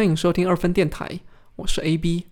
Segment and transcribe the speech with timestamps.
[0.00, 1.20] 欢迎收听二分电台，
[1.56, 2.24] 我是 AB。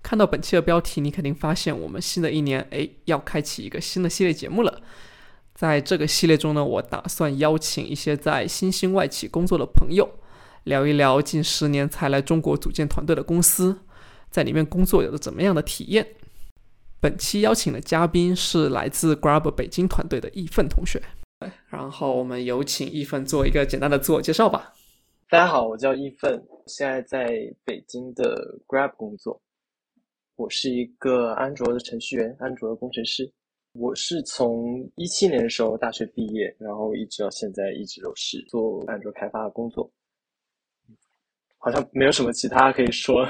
[0.00, 4.80] 看到本期的标题，你肯定发现我们新的一年，哎，要开启一个新的系列节目了。
[5.56, 10.08] 在这个系列中呢，我打算邀请一些在新兴外企工作的朋友，
[10.62, 13.80] 聊一聊近十年才来中国组建团队的公司，
[14.30, 16.06] 在里面工作有着怎么样的体验。
[17.00, 21.02] 本期邀请的嘉宾是来自 Grab 北京团队的易奋同学。
[21.70, 24.74] 然后我们有请易奋做一个简单的自我介绍吧。
[25.34, 29.42] 大家好，我叫易奋，现在在北京的 Grab 工作。
[30.36, 33.28] 我是一个安卓的程序员，安卓的工程师。
[33.72, 39.90] 我是从一七年的时候大学毕业，然后一直到现在一直都是做安卓开发的工作。
[41.58, 43.28] 好像没有什么其他可以说。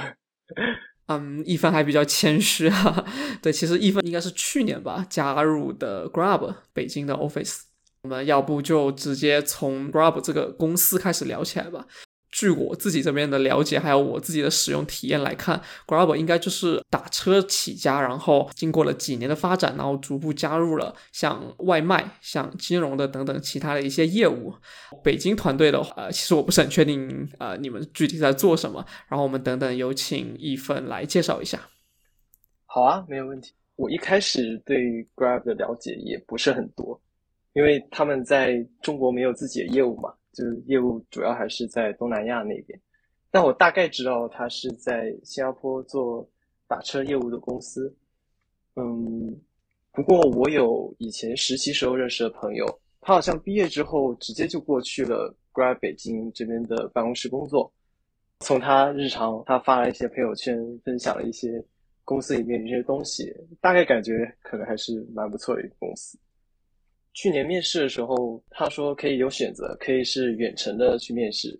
[1.08, 3.02] 嗯，易奋还比较谦虚哈。
[3.40, 7.62] 对，其实易奋应该是去年吧加入的 Grab 北京的 Office。
[8.04, 11.86] 我们要不就直接从 Grab 这个公司开始聊起来吧。
[12.30, 24.52] 据我自己这边的了解，还有我自己的使用体验来看，Grab 应该就是打车起家，然后经过了几年的发展，然后逐步加入了像外卖、像金融的等等其他的一些业务。
[25.02, 28.84] 北京团队的话，其实我不是很确定，呃，你们具体在做什么。
[29.08, 31.70] 然后我们等等有请一份来介绍一下。
[32.66, 33.52] 好啊，没有问题。
[33.76, 34.76] 我一开始对
[35.14, 37.00] Grab 的了解也不是很多。
[37.54, 42.78] 因为他们在中国没有自己的业务嘛，就是业务主要还是在东南亚那边。
[43.30, 46.28] 但我大概知道他是在新加坡做
[46.68, 47.92] 打车业务的公司。
[48.76, 49.36] 嗯，
[49.92, 52.66] 不过我有以前实习时候认识的朋友，
[53.00, 57.72] 他好像毕业之后直接就过去了 Grab 北京这边的办公室工作。
[58.40, 61.64] 从他日常，他发了一些朋友圈，分享了一些
[62.04, 66.18] 公司里面的一些东西，大概感觉可能还是蛮不错的一个公司。
[67.14, 71.58] 去年面试的时候，他说可以有选择，可以是远程的去面试，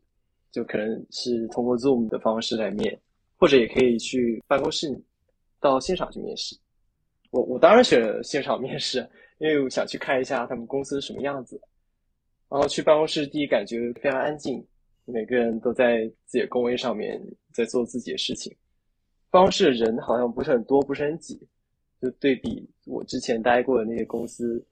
[0.50, 3.00] 就可能是通过 Zoom 的方式来面，
[3.36, 5.00] 或者也可以去办公室
[5.60, 6.56] 到现场去面试。
[7.30, 9.08] 我我当然选了现场 面试，
[9.38, 11.60] 因为我想去看一下他们公司什么样子。
[12.50, 14.64] 然后去办公室，第一感觉非常安静，
[15.04, 17.20] 每个人都在自己的工位上面
[17.52, 18.54] 在做自己的事情。
[19.30, 21.40] 办公室人好像不是很多，不是很挤，
[22.02, 24.64] 就对比我之前待过的那些公司。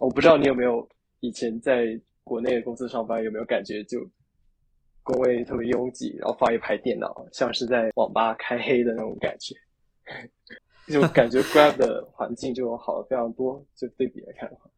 [0.00, 0.86] 我不知道你有没有
[1.20, 4.00] 以前在国内的公司上班，有没有感觉就
[5.02, 9.54] 工位特别拥挤，然后放一排电脑，像是在网吧开黑的那种感觉，
[10.92, 13.64] 就感觉 Grab 的环境就好了非常多。
[13.76, 14.70] 就对比来看的话，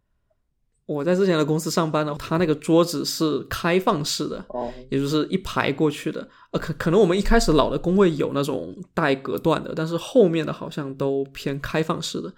[0.86, 6.28] 我在之前的公司上班呢，他那个桌子是开放式的，哦，也就是一排过去的。
[6.50, 12.32] 呃，可可能我们一开始老的工位有那种带隔断的，但是后面的好像都偏开放式的。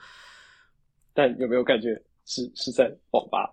[1.15, 2.03] 但有没有感觉？
[2.31, 3.51] 是是在网吧，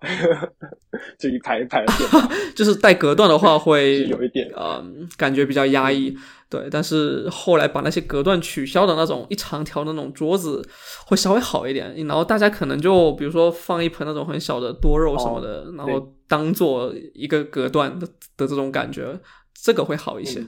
[1.18, 6.14] 就一排一排的电脑， 就是带隔断的话会 有一点嗯，感觉比较压抑。
[6.50, 10.62] 对，但是后来把那些隔断取消的那种一长条的那种桌子
[11.08, 11.96] 会稍微好一点。
[12.06, 19.18] 然后大家可能就比如说放一盆那种很小的多肉什么的，然后当做一个隔断的的这种感觉，
[19.54, 20.42] 这个会好一些。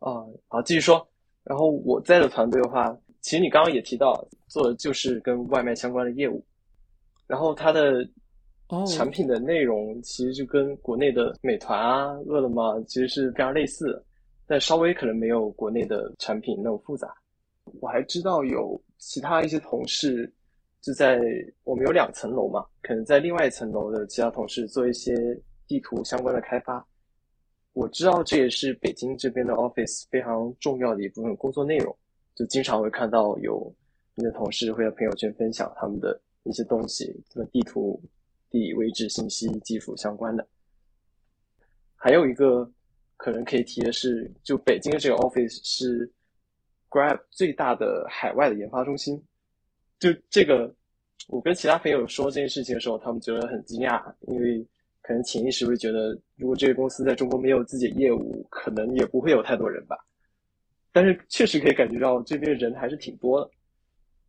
[0.00, 1.08] 啊，好，继续说。
[1.44, 2.94] 然后我在的团队的话。
[3.22, 6.44] 其实你刚刚也提到，做的就是跟外卖相关的业务，
[7.26, 8.06] 然后它的
[8.86, 14.04] 产品的内容其实就跟国内的美团啊、饿了么其实是非常类似的，
[14.46, 17.14] 但稍微可能没有国内的产品那么复杂。
[17.80, 20.30] 我还知道有其他一些同事
[20.80, 21.20] 就在
[21.62, 25.14] 我们有两层楼嘛，可能在另外一层楼的其他同事做一些
[25.68, 26.84] 地图相关的开发。
[27.72, 31.96] 我知道这也是北京这边的 office 非常重要的一部分工作内容。
[32.34, 33.74] 就经常会看到有
[34.14, 38.00] 你的同事会在朋友圈分享他们的一些东西，什么地图、
[38.50, 40.46] 地理位置信息、技术相关的。
[41.94, 42.68] 还有一个
[43.16, 46.10] 可能可以提的是，就北京的这个 office 是
[46.90, 49.22] Grab 最大的海外的研发中心。
[50.00, 50.74] 就这个，
[51.28, 54.66] 我跟其他朋友说这件事情的时候，他们觉得很惊讶，因为
[55.00, 59.96] 可能潜意识会觉得，如果这个公司在中国没有自己的业务，可能也不会有太多人吧。
[60.92, 63.50] 但是确实可以感觉到这边人还是挺多的，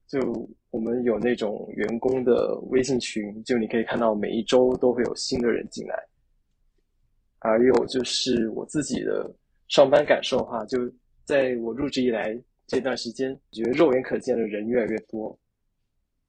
[0.07, 5.95] 就我们有那种员工的微信群，就你可以看到每一周都会有新的人进来。
[7.39, 9.29] 还有就是我自己的
[9.67, 10.79] 上班感受哈，就
[11.25, 15.37] 在我入职以来这段时间，觉得肉眼可见的人越来越多。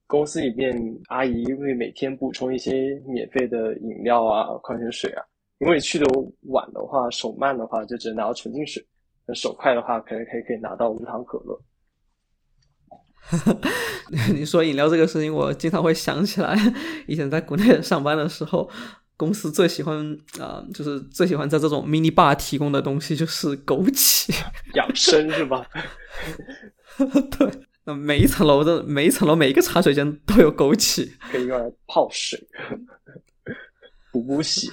[0.07, 0.77] 公司里面
[1.07, 5.23] 阿姨会每天补充一些免费的饮料啊、矿泉水啊，
[5.59, 6.05] 因为去的
[6.49, 8.85] 晚的话，手慢的话就只能拿到纯净水。
[9.27, 11.61] 那手快的话，可能可以可以拿到无糖可乐。
[14.35, 16.55] 你说饮料这个事情，我经常会想起来
[17.07, 18.69] 以前在国内上班的时候，
[19.17, 19.97] 公司最喜欢
[20.39, 24.31] 啊，就是最喜欢在这种 mini bar 提供的东西就是枸杞
[24.75, 25.67] 养生是吧？
[27.39, 27.51] 对，
[27.85, 32.47] 那每一层楼的每一层楼每一个茶水间都有枸杞，可以用来泡水、
[34.13, 34.71] 补补血。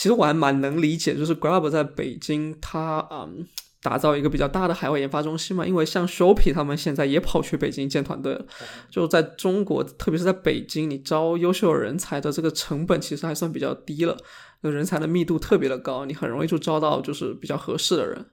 [0.00, 3.46] 对，其实我还蛮能理解，就是 Grab 在北京，它嗯。
[3.82, 8.44] 打造一个比较大的海外研发中心嘛，因为像 Shopee 他们现在也跑去北京建团队了。
[8.90, 14.18] 就在中国，特别是在北京，你招优秀人才的这个成本其实还算比较低了，
[14.60, 18.26] 那人才的密度特别的高，你很容易就招到就是比较合适的人。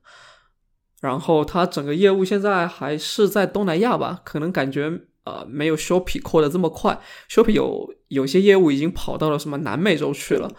[1.00, 7.00] 然后它整个业务现在还是在东南亚吧，可能感觉呃没有 Shopee 扩的这么快
[7.30, 10.52] ，Shopee 有有些业务已经跑到了什么南美洲去了。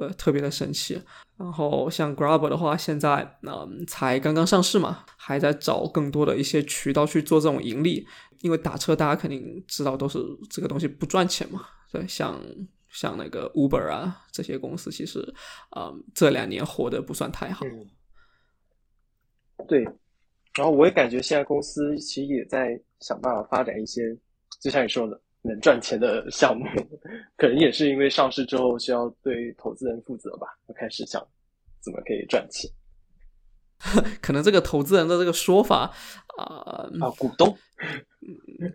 [0.00, 1.00] 呃，特别的神奇。
[1.36, 8.06] 然后像 Grab 的话，现在嗯才刚刚上市嘛，还在找更多的一些渠道去做这种盈利。
[8.40, 10.18] 因为打车大家肯定知道都是
[10.48, 11.66] 这个东西不赚钱嘛。
[11.92, 12.40] 对，像
[12.88, 15.20] 像那个 Uber 啊这些公司，其实
[15.70, 17.66] 啊这两年活得不算太好。
[19.68, 19.82] 对，
[20.54, 24.16] 然后我也感觉现在公司其实也在想办法发展一些，
[24.58, 25.20] 就像你说的。
[25.42, 26.64] 能赚钱的项目，
[27.36, 31.20] 可能也是因为上市之后需要对投资人负责吧，就开始想
[31.80, 32.70] 怎么可以赚钱。
[34.20, 35.90] 可能这个投资人的这个说法
[36.36, 37.56] 啊啊，股东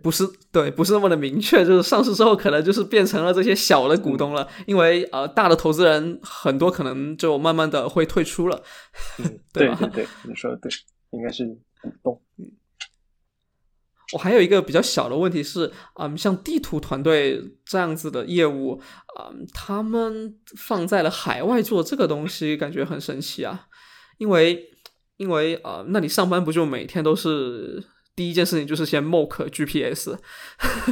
[0.02, 8.60] 不是对，不是那么的明确，就是上市之后可能就是变成了这些小的股东了，因为呃，大的投资人很多可能就慢慢的会退出了。
[9.54, 10.68] 对对对，你说的对，
[11.10, 11.46] 应该是
[11.80, 12.20] 股东。
[14.12, 18.80] 我还有一个比较小的问题是，嗯，像地图团队这样子的业务，
[19.18, 23.66] 嗯，他们放在了海外做这个东西，感觉很神奇啊。
[24.18, 24.70] 因为，
[25.16, 27.82] 因为啊，那你上班不就每天都是
[28.14, 30.16] 第一件事情就是先 mock GPS，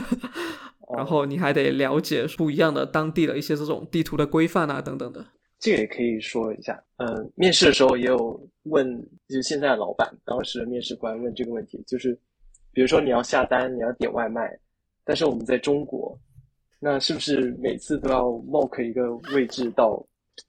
[0.97, 5.25] 然后你还得了解不一样的当地的一些这种地图的规范啊，等等的。
[5.61, 12.19] 这个也可以说一下，嗯，面试的时候也有问，就是现在的老板，当时的面试官问这个问题，就是。
[12.75, 14.59] 比如说你要下单，你要点外卖，
[15.05, 16.19] 但是我们在中国，
[16.81, 19.97] 那是不是每次都要 mock 一个位置到，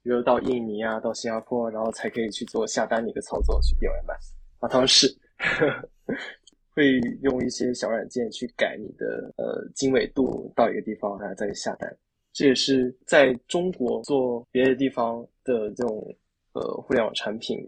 [0.02, 4.14] 比如到印尼啊，到新加坡，然后才可以去做下单的一个操作去点外卖？
[4.58, 5.06] 啊，他们是
[6.74, 11.96] 会用一些小软件去改你的呃经纬度到一个地方，然后再下单。
[12.32, 16.14] 这也是在中国做别的地方的这种
[16.52, 17.58] 呃互联网产品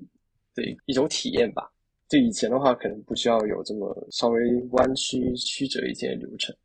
[0.54, 1.70] 的一种体验吧。
[2.08, 4.40] 就以前的话，可能不需要有这么稍微
[4.70, 6.56] 弯曲曲折一些流程。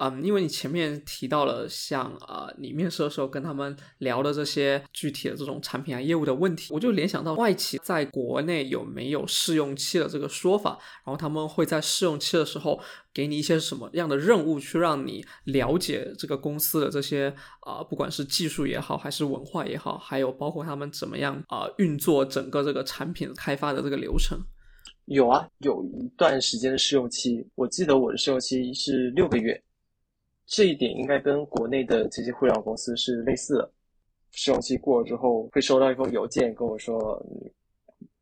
[0.00, 12.80] 嗯，因为你前面提到了像啊，你面试的时候跟他们聊的这些具体的这种产品啊、业务的问题，我就联想到外企在国内有没有试用期的这个说法，然后他们会在试用期的时候
[13.12, 24.40] 给你一些什么样的任务，去让你了解这个公司的这些啊，不管是技术也好，还是文化也好，还有包括他们怎么样啊运作整个这个产品开发的这个流程。
[25.06, 29.62] 有啊，有一段时间的试用期，我记得我的试用期是六个月，
[30.46, 33.70] 这一点应该跟国内的这些互联网公司是类似的。
[34.32, 37.24] 试用期过了之后，会收到一封邮件跟我说：“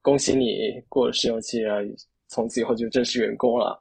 [0.02, 1.78] 恭喜你过了试用期啊，
[2.28, 3.80] 从此以后就正式员工了。”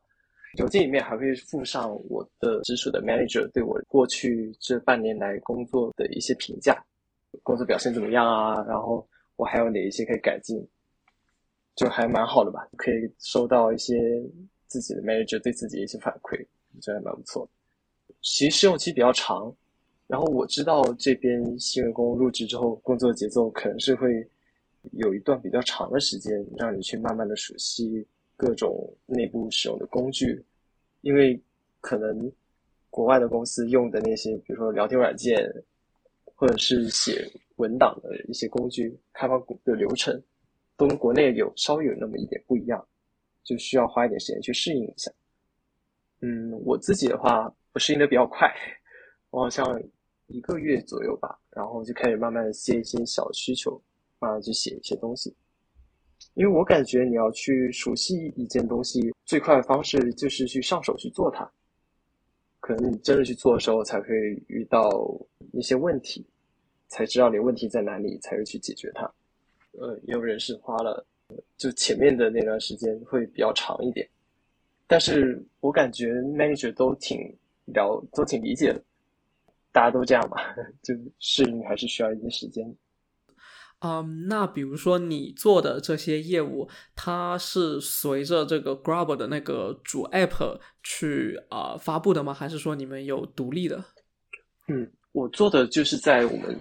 [0.60, 6.81] 邮件里面还会附上我的直属的 manager 对我过去这半年来工作的一些评价，
[7.41, 8.63] 工作表现怎么样啊？
[8.67, 10.58] 然后我还有哪一些可以改进？
[11.75, 14.21] 就还蛮好的吧，可以收到一些
[14.67, 16.37] 自己的 manager 对自己的一些反馈，
[16.81, 17.49] 觉得还蛮不错。
[18.21, 19.53] 其实试用期比较长，
[20.05, 24.27] 然后我知道这边新员工入职之后，工作节奏可能是会
[24.91, 30.43] 有一段比较长的时间，让你去慢慢的熟悉各种内部使用的工具，
[31.01, 31.41] 因为
[31.79, 32.31] 可能
[32.89, 35.49] 国外的公司用的那些，比如说聊天软件，
[36.35, 40.21] 或者是写文档的一些工具，开发的流程。
[40.88, 42.88] 跟国内有稍微有那么一点不一样，
[43.43, 45.11] 就需要花一点时间去适应一下。
[46.21, 48.47] 嗯，我自己的话，我适应的比较快，
[49.29, 49.81] 我好像
[50.27, 53.81] 一个月左右吧，然后就开始慢慢的接一些小需求，
[54.19, 55.35] 慢慢去写一些东西。
[56.35, 61.51] 因为我感觉你要去熟悉一件东西，最快的方式就是去上手去做它。
[62.59, 64.07] 可能你真的去做的时候，才会
[64.47, 64.88] 遇到
[65.51, 66.23] 一些问题，
[66.88, 69.11] 才知道你问题在哪里，才会去解决它。
[69.73, 71.05] 呃，也有人是花了，
[71.57, 74.07] 就前面的那段时间会比较长一点，
[74.87, 77.17] 但是我感觉 manager 都挺
[77.65, 78.83] 了，都挺理解的，
[79.71, 80.37] 大家都这样嘛，
[80.83, 82.75] 就适应还是需要一些时间。
[83.83, 92.31] 嗯，那比如说你做的这些业务，它是随着这个 Grab 的那个主 app 去啊发布的吗？
[92.31, 93.83] 还是说你们有独立的？
[94.67, 96.55] 嗯，我做的就是在我们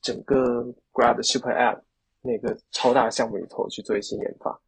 [0.00, 1.82] 整个 Grab Super App
[2.22, 4.58] 那个超大项目里头去做一些研发。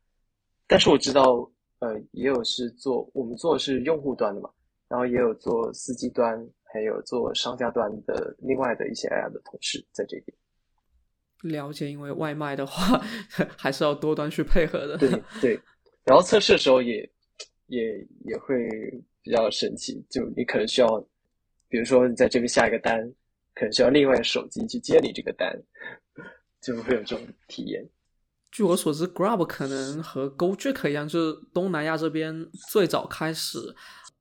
[0.66, 4.50] 但是我知道，呃，也有是做我们做的是用户端的嘛，
[4.88, 10.36] 然后也有做司机端，还有做商家端的另外的一些 App 的同事在这边。
[11.42, 12.98] 了解，因为外卖的话
[13.56, 14.96] 还是要多端去配合的。
[14.96, 15.10] 对
[15.42, 15.60] 对，
[16.04, 17.08] 然后测试的时候也
[17.66, 18.66] 也也会
[19.22, 20.88] 比较神奇，就你可能需要，
[21.68, 22.98] 比如说你在这边下一个单，
[23.54, 25.54] 可能需要另外手机去接你这个单，
[26.64, 27.88] 就会有这种体验。
[28.50, 33.58] 据我所知，Grab 可能和 Gojek 一样，就是东南亚这边最早开始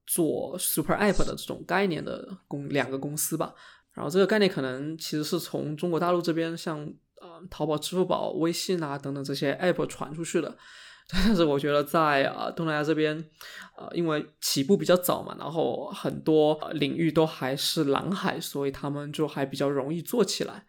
[0.05, 3.53] 做 Super App 的这种概念的公两个公司吧。
[3.93, 6.93] 然后这个概念可能其实是从中国大陆这边像。
[7.23, 10.57] 啊，淘宝、支付宝、微信啊等等这些 app 传出去的，
[11.07, 13.15] 但是我觉得在啊东南亚这边，
[13.77, 20.65] 呃，因为起步比较早嘛，然后很多领域都还是蓝海，所以他们就还比较容易做起来。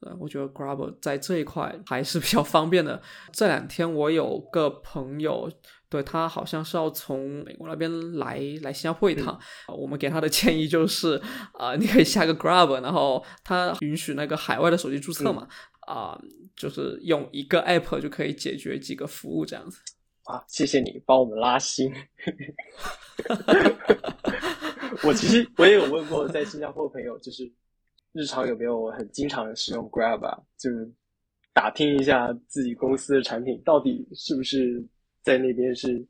[0.00, 3.00] 呃，我觉得 Grab 在这一块还是比较方便的。
[3.32, 5.50] 这两天我有个朋友，
[5.88, 9.38] 对他好像是要从美国那边来来新加坡一趟，
[9.68, 11.20] 我们给他的建议就是，
[11.54, 15.48] 啊，你可以下个 Grab，然后他允许那个海外的手机注册嘛。
[15.86, 16.20] 啊，
[16.56, 19.78] 就是用一个 app 就可以解决几个服务这样子。
[20.24, 21.94] 啊，谢谢你帮我们拉新。
[25.04, 27.48] 我其实我也有问过在新加坡的朋友，就是
[28.16, 30.38] 日常有没有很经常使用 Grab 啊？
[30.56, 30.90] 就是
[31.52, 34.82] 打听一下自己公司的产品到底是不是
[35.22, 36.02] 在那边是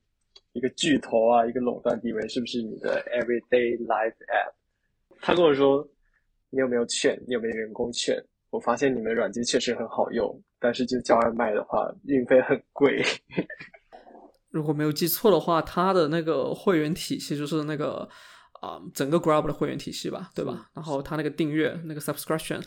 [0.52, 4.52] 一个巨头啊，一个垄断地位，是不是你的 everyday life app？
[5.20, 5.84] 他跟我说，
[6.48, 7.20] 你有没有券？
[7.26, 8.16] 你有没有员工券？
[8.50, 13.02] 我发现你们软件确实很好用，但是就叫外卖的话，运费很贵。
[14.50, 18.08] 如果没有记错的话，他的那个会员体系就是那个
[18.60, 20.68] 啊，整个 Grab 的会员体系吧，对吧？
[20.74, 22.62] 然后它那个订阅那个 subscription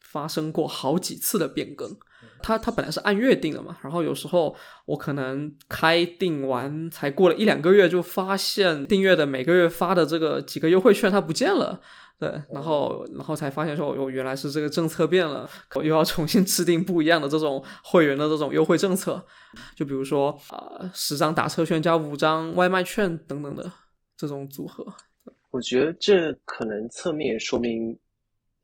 [0.00, 1.96] 发生过好几次的变更。
[2.42, 4.54] 它它本来是按月订的嘛，然后有时候
[4.86, 11.80] 我可能开订完才过了一两个月，就发现订阅的每个月发的这个几个优惠券它不见了。
[12.18, 19.24] 对，然后然后才发现说，我，原来是这个政策变了，我又要重新制定不一样的这种会员的这种优惠政策，
[19.76, 23.70] 就比如说啊，十张打车券加五张外卖券等等的
[24.16, 24.84] 这种组合。
[25.50, 27.98] 我觉得这可能侧面说明，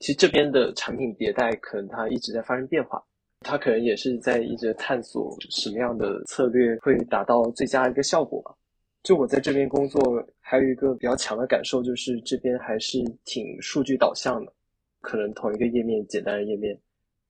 [0.01, 3.03] 其实这边的产品迭代可能它一直在发生变化，
[3.41, 8.55] 它可能也是在一直探索什么样的策略会达到最佳一个效果吧。
[9.03, 10.01] 就我在这边工作，
[10.41, 14.53] 还有一个比较强的感受，就是这边还是挺数据导向的。
[15.01, 16.79] 可能同一个页面，简单的页面，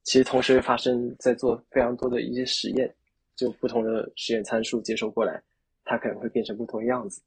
[0.03, 2.93] 其实同时会发生在做非常多的一些实验，
[3.35, 5.43] 就不同的实验参数接收过来，
[5.85, 7.21] 它可能会变成不同的样子。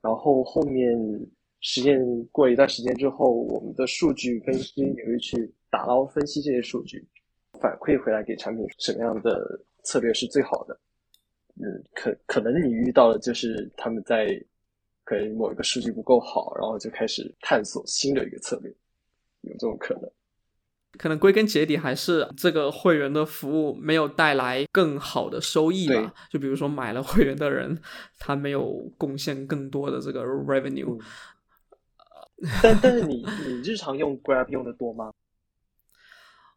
[0.00, 0.96] 然后后面
[1.60, 1.98] 实验
[2.32, 7.04] 过一段时间之后，我们的数据分析也会去打捞分析这些数据，
[7.60, 10.78] 反馈回来给产品什么样的策略是最好的。
[11.56, 14.40] 嗯，可可能你遇到的就是他们在
[15.02, 18.72] 可能某一个数据不够好，然后就开始探索新的一个策略，
[19.40, 20.08] 有这种可能。
[20.98, 26.12] 可能归根结底还是这个会员的服务没有带来更好的收益吧。
[26.30, 27.80] 就比如说买了会员的人，
[28.18, 31.00] 他没有贡献更多的这个 revenue。
[32.62, 35.12] 但但是你你日常用 Grab 用的多吗？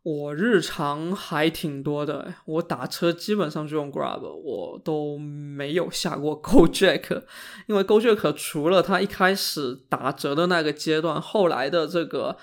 [0.03, 7.21] 我日常还挺多的，我打车基本上就用 Grab，我都没有下过 GoJack，
[7.67, 12.36] 因为 GoJack 除了它一开始打折的那个阶段，后来的这个，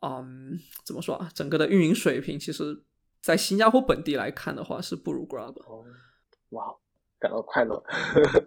[0.00, 1.28] 嗯，怎么说啊？
[1.34, 2.84] 整个的运营水平，其实
[3.20, 5.54] 在新加坡本地来看的话，是不如 Grab。
[5.64, 5.84] 哦，
[6.50, 6.64] 哇，
[7.18, 7.82] 感到快乐，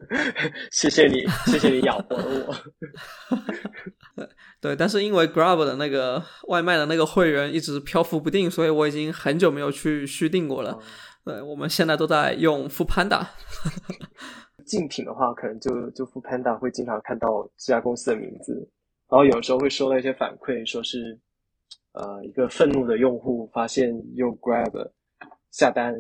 [0.72, 4.26] 谢谢你，谢谢你养活了我。
[4.62, 10.80] 对，但是因为 Grab 的那个外卖的那个会员一直漂浮不定，所以我已经很久没有去续订过了。
[11.26, 13.28] 对，我们现在都在用 Food Panda。
[14.66, 18.54] 竞品的话，可能就就 Food Panda 会经常看到这家公司的名字，
[19.10, 21.20] 然后有时候会收到一些反馈，说是
[21.94, 24.90] 呃一个愤怒的用户发现用 Grab
[25.52, 25.94] 下单，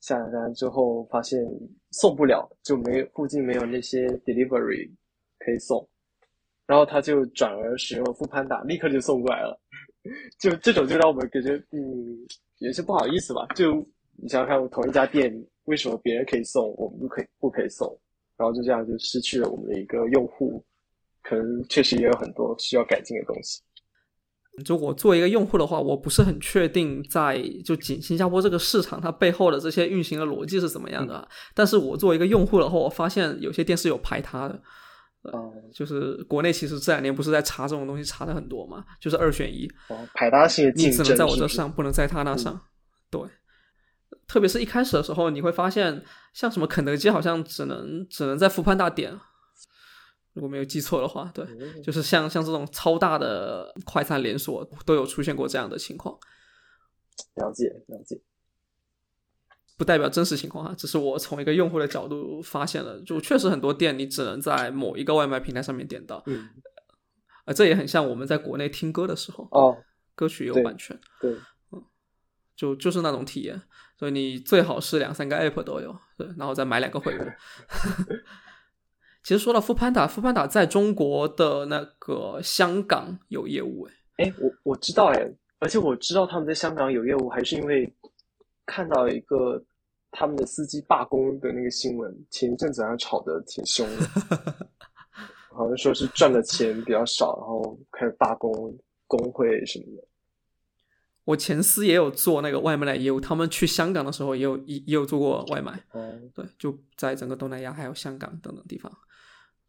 [0.00, 1.44] 下了单之后发现
[1.90, 4.90] 送不了，就没附近没有那些 delivery
[5.38, 5.86] 可以送。
[6.66, 9.60] 然后他就转而使用了富潘达，立刻就送过来了。
[10.38, 12.16] 就这种就让我们感觉，嗯，
[12.58, 13.46] 有些不好意思吧。
[13.54, 13.74] 就
[14.16, 15.30] 你想想看，同一家店，
[15.64, 17.86] 为什么别人可以送，我们不可以不可以送？
[18.36, 20.64] 然后就这样就失去了我们的一个用户，
[21.22, 23.60] 可能确实也有很多需要改进的东西。
[24.64, 31.26] 就我作为一个用户的话，我不是很确定在就仅新加坡这个市场它背后的这些运行的逻辑是怎么样的。
[31.54, 34.60] 但是我作为一个用户的话，我发现有些店是有排他的。
[35.22, 42.58] 哦，就是国内其实这两年不是在查这种东西查的很多嘛，就是二选一，哦，排他性你只能在我这上，不能在他那上，
[43.10, 43.20] 对。
[44.26, 46.02] 特别是一开始的时候，你会发现，
[46.32, 49.12] 像什么肯德基好像只能只能在福潘大点，
[50.32, 51.44] 如果没有记错的话，对，
[51.82, 56.16] 就是像像这种超大的快餐连锁都有出现过这样的情况。
[57.34, 58.20] 了解了解，
[59.76, 66.48] 不代表真实情况哈，只是我从一个用户的角度发现了，就确实很多店你只能在某一个外卖平台上面点到，嗯，
[67.44, 69.76] 啊，这也很像我们在国内听歌的时候，哦，
[70.14, 71.32] 歌曲有版权，对，
[71.72, 71.84] 嗯，
[72.54, 73.60] 就就是那种体验。
[73.98, 77.36] 所以你最好是两三个 app 都有，对，然后再买两个会员。
[79.30, 87.88] 其实说到富潘达，富潘达在中国的那个香港有业务，哎，哎，我我知道，哎，而且我知道他们在香港有业务，还是因为
[88.66, 89.64] 看到一个
[90.10, 94.02] 他们的司机罢工的那个新闻，前一阵子好像吵得挺凶的，
[95.54, 98.52] 好像说是赚的钱比较少，然后开始罢工，
[99.06, 100.02] 工会什么的。
[101.22, 105.80] 我前司也有做那个外卖的业务，他们去香港的时候也有也也有做过外卖。
[105.92, 108.90] 哦，对，就在整个东南亚还有香港等等地方。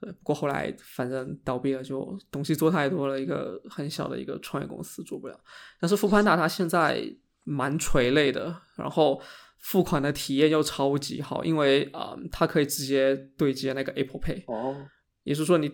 [0.01, 5.39] 对，不过后来反正倒闭了，就东西做太多了，一个很小的一个创业公司做不了。
[5.79, 7.01] 但是富潘达它现在
[7.43, 9.21] 蛮垂类的，然后
[9.59, 14.43] 付款的体验又超级好，因为啊，它可以直接对接那个 Apple Pay。
[14.47, 14.75] 哦，
[15.23, 15.71] 也就是说你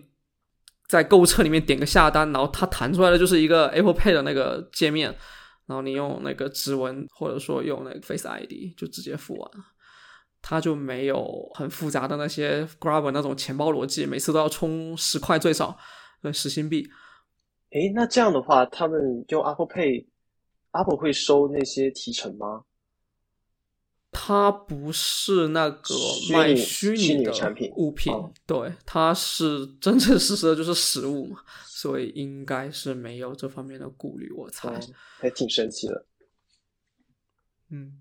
[0.86, 5.14] 在购物车里面点个下单，然后它弹出来的就是一个 Apple Pay 的那个界面。
[5.66, 9.62] 然后你用那个指纹，或者说用那个 Face ID 就直接付完了，
[10.40, 15.76] 它就没有很复杂的那些 Grab 那种钱包逻辑，每次都要充十块最少，
[16.22, 16.88] 对，十新币。
[17.70, 22.64] 诶，那这样的话，他们用 Apple Pay，Apple 会收那些提成吗？
[24.10, 25.94] 它不是那个
[26.32, 28.10] 卖虚拟的产品物品，
[28.46, 31.40] 对，它是真真实实的就是实物嘛。
[31.66, 34.80] 所以应该是没有这方面的顾虑，我猜
[35.18, 36.06] 还挺神奇的。
[37.70, 37.98] 嗯，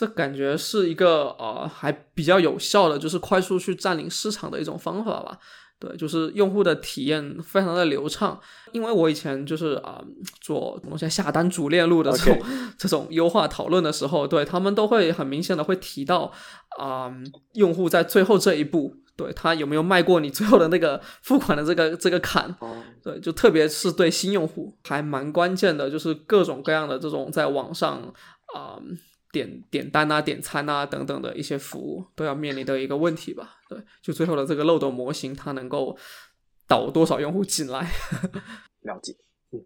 [0.00, 5.38] 这感觉是一个呃还比较有效的，就是快速去占领市场的一种方法吧。
[5.78, 8.40] 对，就是用户的体验非常的流畅。
[8.72, 10.02] 因为我以前就是啊
[10.40, 12.42] 做东西下单主链路的这种
[12.78, 16.32] 这种优化讨论的时候，对他们都会很明显的会提到
[16.78, 17.12] 啊
[17.52, 18.96] 用户在最后这一步。
[19.16, 22.56] 对他有没有迈过你最后的那个付款的这个这个坎？
[23.04, 28.00] 对，就特别是对新用户还蛮关键的，就是各种各样的这种在网上
[28.54, 28.80] 啊
[29.32, 33.56] 点点单啊、点餐啊等等的一些服务都要面临的一个问题吧。
[33.68, 35.96] 对，就最后的这个漏斗模型，它能够
[36.66, 37.90] 导多少用户进来？
[38.82, 39.16] 了解。
[39.52, 39.64] 嗯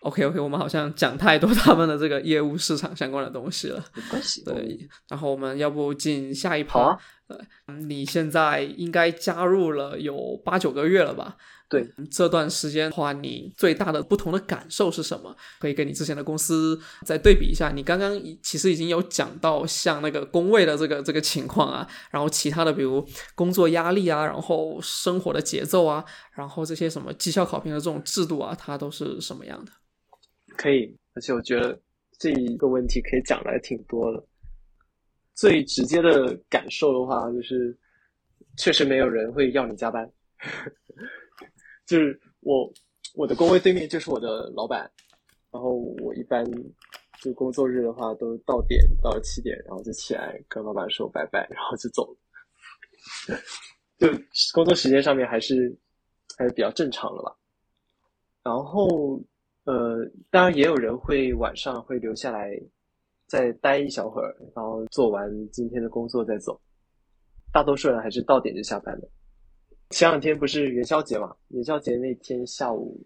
[0.00, 3.82] OK OK，我们好像讲太多他们的这个业务市场相关的东西了。
[3.94, 4.44] 没关系。
[4.44, 6.94] 对，然后我们要不进下一趴？
[7.26, 7.38] 对，
[7.86, 11.36] 你现在应该加入了有八九个月了吧？
[11.70, 15.34] 对，这段时间的话，你最大的不同的感受是什么？
[15.58, 17.70] 可以跟你之前的公司再对比一下。
[17.70, 29.72] 你刚刚其实已经有讲到像那个工位的这个这个情况啊，然后其他的比如工作压力啊，然后生活的节奏啊，然后这些什么绩效考评的这种制度啊，它都是什么样的？
[30.56, 31.76] 可以，而且我觉得
[32.18, 34.22] 这一个问题可以讲的还挺多的。
[35.34, 37.76] 最直接的感受的话，就是
[38.56, 40.08] 确实没有人会要你加班。
[41.86, 42.72] 就是我
[43.14, 44.90] 我的工位对面就是我的老板，
[45.50, 46.44] 然后我一般
[47.20, 53.38] 就工作日的话都到点到七点，然后就起来跟老板说拜拜，然后就走了。
[53.98, 54.08] 就
[54.52, 55.76] 工作时间上面还是
[56.38, 57.36] 还是比较正常的吧。
[58.42, 59.20] 然后
[59.64, 59.98] 呃，
[60.30, 62.50] 当然也有人会晚上会留下来。
[63.34, 66.56] 再待一小会儿，然后做完今天的工作再走。
[67.52, 69.08] 大多数人还是到点就下班的。
[69.90, 71.34] 前两天不是元宵节嘛？
[71.48, 72.96] 元宵节那天下午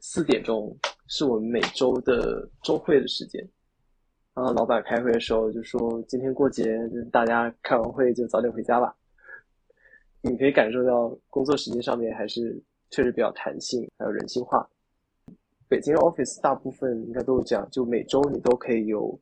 [0.00, 3.40] 四点钟是我们每周的周会的时间。
[4.34, 6.76] 然后老板开会的时候就说：“今天过节，
[7.12, 8.92] 大家开完会就早点回家吧。”
[10.20, 14.68] 你可以感受到工作时间上面还是确实比较弹性，还有人性化。
[15.68, 19.16] 北京 office 大部分应该都是这样，就每周你都可以有。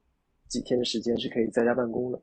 [0.48, 2.20] 几天的时间是可以在家办公的，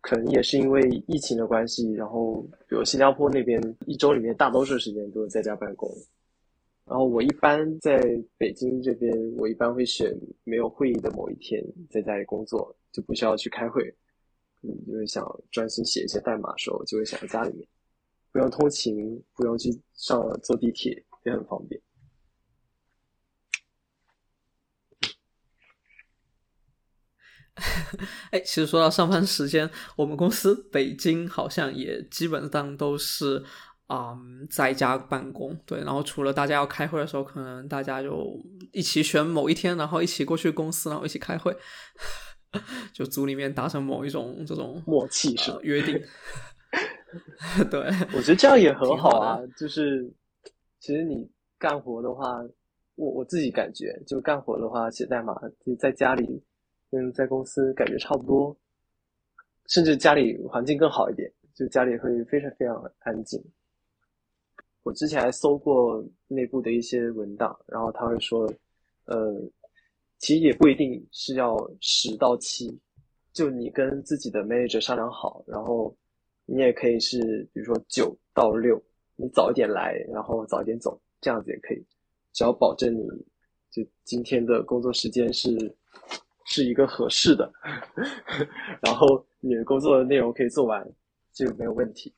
[0.00, 5.90] 可能也是因为疫情的关系，然后比如新加坡那边一周里面大多数时间都是在家办公，
[6.84, 8.00] 然后我一般在
[8.38, 13.82] 北京这边，我一般会选没有会议的某一天在家里工作，就不需要去开会，
[14.62, 17.66] 嗯，因为想专心写一些代码的时候，就会想在家里面，
[18.32, 21.80] 不用通勤，不用去上坐地铁，也很方便。
[28.30, 33.42] 哎，其实说到上班时间，我们公司北京好像也基本上都是
[33.86, 34.14] 啊
[34.50, 35.58] 在家办公。
[35.64, 38.38] 对，然后除了大家要开会的时候，可能大家就
[38.72, 41.56] 一起选某一天，然后一起过去公司，然后一起开会，
[42.92, 45.98] 就组里面达成某一种这种默契是约定。
[47.70, 47.80] 对，
[48.14, 49.38] 我觉得这样也很好啊。
[49.56, 50.12] 就是
[50.78, 51.26] 其实你
[51.58, 52.36] 干活的话，
[52.96, 55.32] 我我自己感觉，就干活的话，写代码
[55.64, 56.42] 就在家里。
[56.90, 58.56] 跟在公司感觉差不多，
[59.66, 63.42] 甚至家里环境更好一点，就家里会非常非常安静。
[64.84, 68.48] 我之前还搜过内部的一些文档，然后他会说，
[69.06, 69.34] 呃，
[70.18, 72.78] 其实也不一定是要十到七，
[73.32, 75.92] 就你跟自己的 manager 商量好，然后
[76.44, 78.80] 你也可以是比如说九到六，
[79.16, 81.84] 你早一点来，然后早一点走，这样子也可以，
[82.32, 83.08] 只要保证你
[83.70, 85.74] 就今天的工作时间是。
[86.46, 87.52] 是一个合适的，
[88.80, 90.86] 然后你的工作的内容可以做完
[91.32, 92.12] 就没有问题。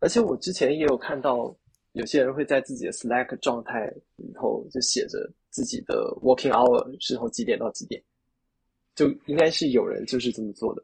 [0.00, 1.56] 而且我之前也有看到
[1.92, 3.86] 有些人会在自己的 Slack 状态
[4.16, 5.18] 里头就写着
[5.50, 8.02] 自己的 working hour 是从几点到几点，
[8.94, 10.82] 就应该是有人就是这么做的。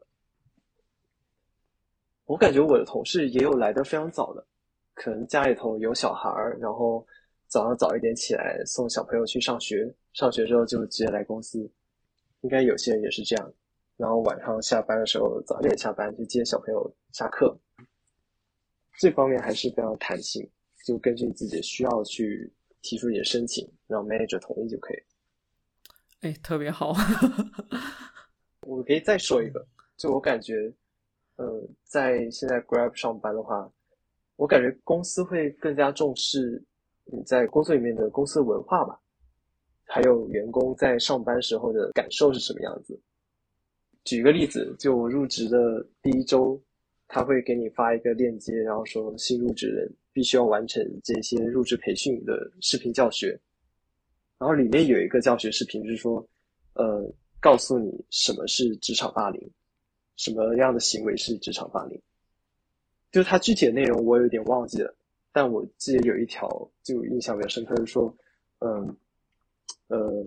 [2.25, 4.45] 我感觉我的同事也有来的非常早的，
[4.93, 7.05] 可能家里头有小孩儿，然后
[7.47, 11.69] 早上早一点起来送小朋友去上学，上学之后就直接来公司。
[12.45, 13.53] 应该有些人也是这样，
[13.97, 17.57] 然后晚上下班的时候早点下班去接小朋友下课，
[18.99, 20.47] 这方面还是非常弹性，
[20.85, 22.53] 就根据自己的需要去
[22.83, 24.97] 提出你的申请，让 manager 同意就可以。
[26.21, 26.93] 哎，特别好。
[28.61, 29.65] 我可以再说一个，
[29.97, 30.71] 就我感觉，
[31.37, 33.67] 呃，在现在 Grab 上班的话，
[34.35, 36.63] 我感觉公司会更加重视
[37.05, 39.01] 你在工作里面的公司文化吧。
[39.95, 42.99] 还有员工在上班时候的感受是什么样子？
[44.03, 46.61] 举个例子，就我入职的第一周，
[47.07, 53.39] 他会给你发一个链接，然后说新入职人必须要完成这些入职培训的视频教学。
[54.37, 56.27] 然后里面有一个教学视频，就是说，
[56.73, 59.49] 呃，告诉你什么是职场霸凌，
[60.17, 61.97] 什么样的行为是职场霸凌。
[63.13, 64.93] 就是它具体的内容我有点忘记了，
[65.31, 66.49] 但我记得有一条
[66.83, 68.13] 就印象比较深刻，是说，
[68.59, 68.93] 嗯。
[69.87, 70.25] 呃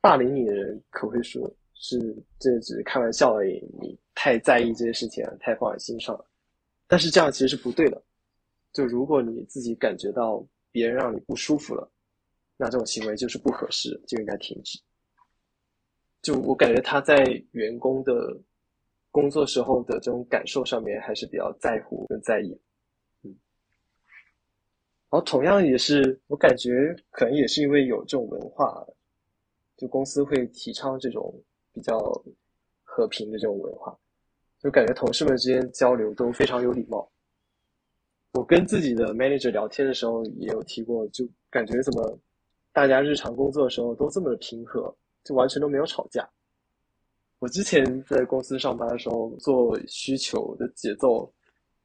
[0.00, 6.24] 霸凌你的人可会说是这只是开玩笑而已，你太在意这些事情，太放在心上了。
[6.86, 8.02] 但是这样其实是不对的。
[8.72, 11.90] 就如果你自己感觉到别人让你不舒服了，
[12.56, 14.78] 那这种行为就是不合适，就应该停止。
[16.22, 18.38] 就我感觉他在员工的
[19.10, 22.56] 工作时候的这种感受上面还是比较在乎跟在意。
[25.10, 28.86] 然后同样也是，我感觉可能也是因为有这种文化，
[29.76, 31.34] 就公司会提倡这种
[31.72, 31.98] 比较
[32.84, 33.92] 和平的这种文化，
[34.60, 37.10] 就感觉同事们之间交流都非常有礼貌。
[38.34, 42.16] 我跟自己的 manager 聊天的时候也有提过，就感觉怎么
[42.72, 44.94] 大家日常工作的时候都这么的平和，
[45.24, 46.24] 就完全都没有吵架。
[47.40, 51.28] 我之前在公司上班的时候做需求的节奏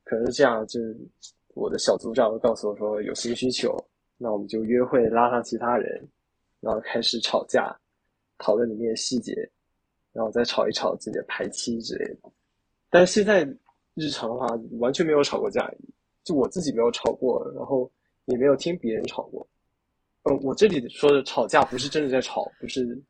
[0.03, 0.79] 可能是这样，就。
[1.55, 3.75] 我的小组长告诉我说有新需求，
[4.17, 6.05] 那我们就约会拉上其他人，
[6.59, 7.73] 然后开始吵架，
[8.37, 9.33] 讨论里面的细节，
[10.11, 12.29] 然后再吵一吵自己的排期之类的。
[12.89, 13.43] 但是现在
[13.93, 14.47] 日常的话，
[14.79, 15.73] 完全没有吵过架，
[16.25, 17.89] 就我自己没有吵过，然后
[18.25, 19.47] 也没有听别人吵过。
[20.23, 23.01] 呃，我这里说的吵架不是真的在吵，不是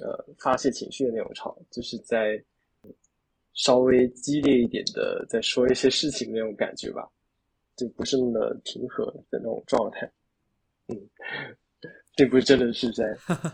[0.00, 2.42] 呃发泄情绪的那种吵，就是在
[3.52, 7.06] 稍微激烈一点的在说一些事情那种感觉吧。
[7.76, 10.10] 就不是那么平和的那种状态，
[10.88, 10.96] 嗯，
[12.16, 13.04] 并不是真的是在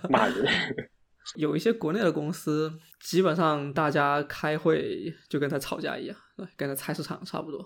[0.09, 0.47] 骂人。
[1.37, 6.17] 有一些国内的公司，基本上大家开会就跟他吵架一样，
[6.57, 7.65] 跟在菜市场差不多。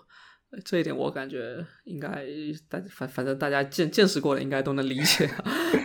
[0.64, 2.24] 这一点我感觉应该
[2.68, 5.28] 大反反正大家见见识过的应该都能理解。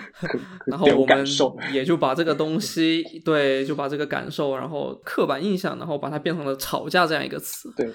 [0.68, 1.26] 然后我们
[1.74, 7.74] 也就把这个东西， 对，就把这个感受，然后刻板印象，然后把它变成了吵架这样一个词。
[7.76, 7.92] 对。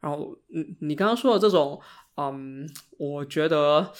[0.00, 1.80] 然后，你你刚刚说的这种，
[2.16, 3.92] 嗯，我觉得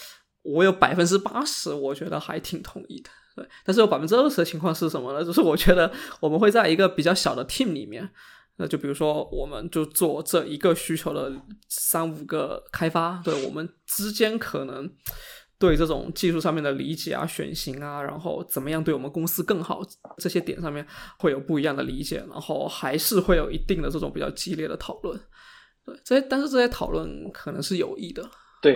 [0.42, 3.48] 我有百分之八十，我觉得还挺同意的，对。
[3.64, 5.24] 但是有百分之二十的情况是什么呢？
[5.24, 8.08] 就是我觉得我们会在一个比较小的 team 里面，
[8.56, 11.32] 那就比如说，我们就做这一个需求的
[11.68, 14.88] 三五个开发，对我们之间可能
[15.58, 19.82] 对这种技术上面的理解啊、选型啊，然后怎么样对我们公司更好
[20.18, 20.86] 这些点上面
[21.18, 25.20] 会有不一样的理解，然后还是会有一定的这种比较激烈的讨论。
[26.04, 28.28] 这些，但是这些讨论可能是有益的，
[28.60, 28.72] 对，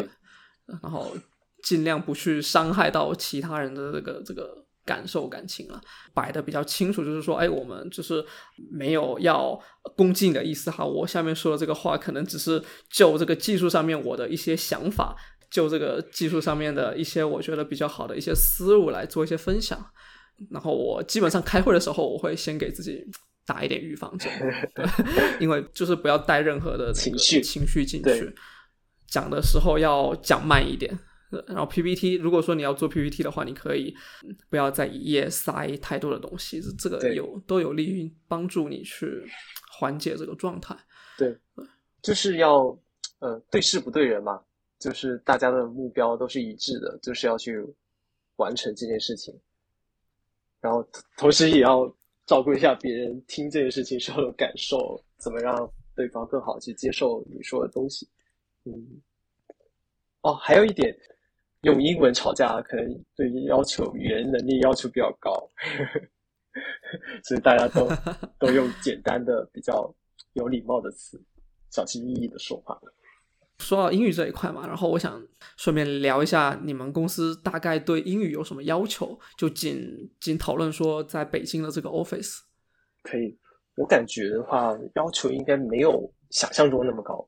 [0.82, 1.14] 然后
[1.62, 5.80] 尽量不去伤害到其他人的这个这个感受感情了，
[6.12, 8.24] 摆的比较清楚，就是说，哎，我们就是
[8.70, 9.58] 没有要
[9.96, 10.84] 攻击你的意思哈。
[10.84, 15.16] 我下面说的这个话，可能只是就这个技术上面我的一些想法，
[15.50, 19.78] 就这个技术上面的一些我觉得比较好的一些思路来做一些分享。
[20.50, 23.06] 然后我基本上开会的时候，我会先给自己
[23.44, 24.30] 打一点预防针，
[25.40, 28.34] 因为就是不要带任何的情绪情绪进去，
[29.06, 30.98] 讲的时候要讲慢一点。
[31.46, 33.96] 然后 PPT，如果说你要做 PPT 的话，你可以
[34.50, 39.24] 不要在一页塞太多的东西，这个有都有利于帮助你去
[39.78, 40.76] 缓解这个状态。
[41.16, 41.34] 对，
[42.02, 42.78] 就是要
[43.20, 44.42] 呃对事不对人嘛，
[44.78, 47.64] 就是大家的目标都是一致的，就是要去
[48.36, 49.34] 完成这件事情，
[50.60, 51.90] 然后同时也要
[52.32, 58.08] 照顾一下别人听这件事情时候的感受，怎么让对方更好去接受你说的东西。
[58.64, 58.72] 嗯，
[60.22, 60.96] 哦，还有一点。
[61.64, 65.46] 用英文吵架，可能对于要求语言能力要求比较高，
[67.22, 67.86] 所以大家都
[68.40, 69.94] 都用简单的、比较
[70.32, 71.22] 有礼貌的词，
[71.70, 72.80] 小心翼翼的说话。
[73.62, 75.22] 说到英语这一块嘛，然后我想
[75.56, 79.18] 顺便聊一下你们公司大概对英语有什么要求？
[79.38, 82.40] 就仅仅讨论说在北京的这个 office。
[83.02, 83.38] 可以，
[83.76, 87.26] 我感觉的话，要求应该没有想象中那么高，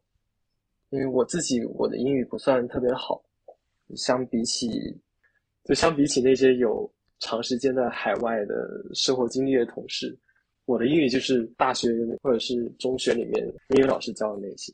[0.90, 3.22] 因为我自己我的英语不算特别好。
[3.96, 4.68] 相比起，
[5.64, 8.54] 就相比起那些有长时间的海外的
[8.94, 10.18] 生活经历的同事，
[10.64, 11.90] 我的英语就是大学
[12.22, 14.72] 或者是中学里面英语老师教的那些。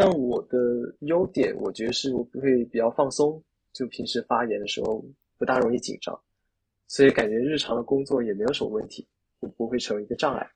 [0.00, 0.56] 但我的
[1.00, 5.04] 优点，我觉得是我会比较放松，就平时发言的时候
[5.36, 6.18] 不大容易紧张，
[6.88, 9.06] 所以感觉日常的工作也没有什么问题，
[9.40, 10.50] 我不会成为一个障碍。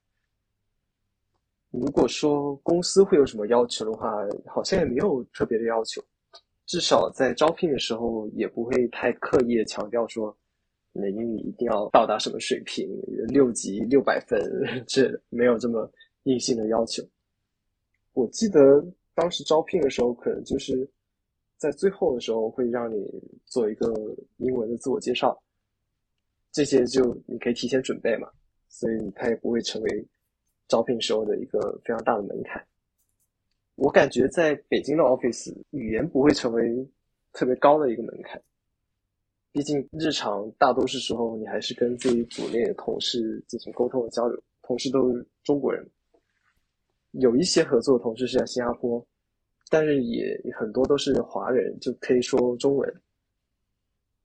[1.71, 4.11] 如果说公司会有什么要求的话，
[4.47, 6.03] 好像也没有特别的要求。
[6.65, 10.35] 至少在招聘的时候，也不会太刻意的强调说，
[10.93, 12.89] 你的英语一定要到达什么水平，
[13.29, 14.41] 六级六百分，
[14.89, 15.87] 这没有这么
[16.23, 17.03] 硬性的要求。
[18.15, 18.83] 我记得
[19.15, 20.89] 当时招聘的时候，可能就是
[21.57, 23.09] 在最后的时候会让你
[23.45, 23.93] 做一个
[24.39, 25.41] 英文的自我介绍，
[26.53, 28.29] 这些就你可以提前准备嘛，
[28.69, 30.07] 所以它也不会成为
[30.69, 32.65] 招聘时候的一个非常大的门槛。
[33.77, 36.89] 我感觉在北京的 office 语言不会成为
[37.33, 38.41] 特别高的一个门槛，
[39.53, 45.85] 毕竟日常大多数时候你还是跟自己组内的同事进行沟通和交流，同事都是中国人，
[47.21, 49.05] 有一些合作的同事是在新加坡，
[49.71, 53.03] 但是也很多都是华人，就可以说中文。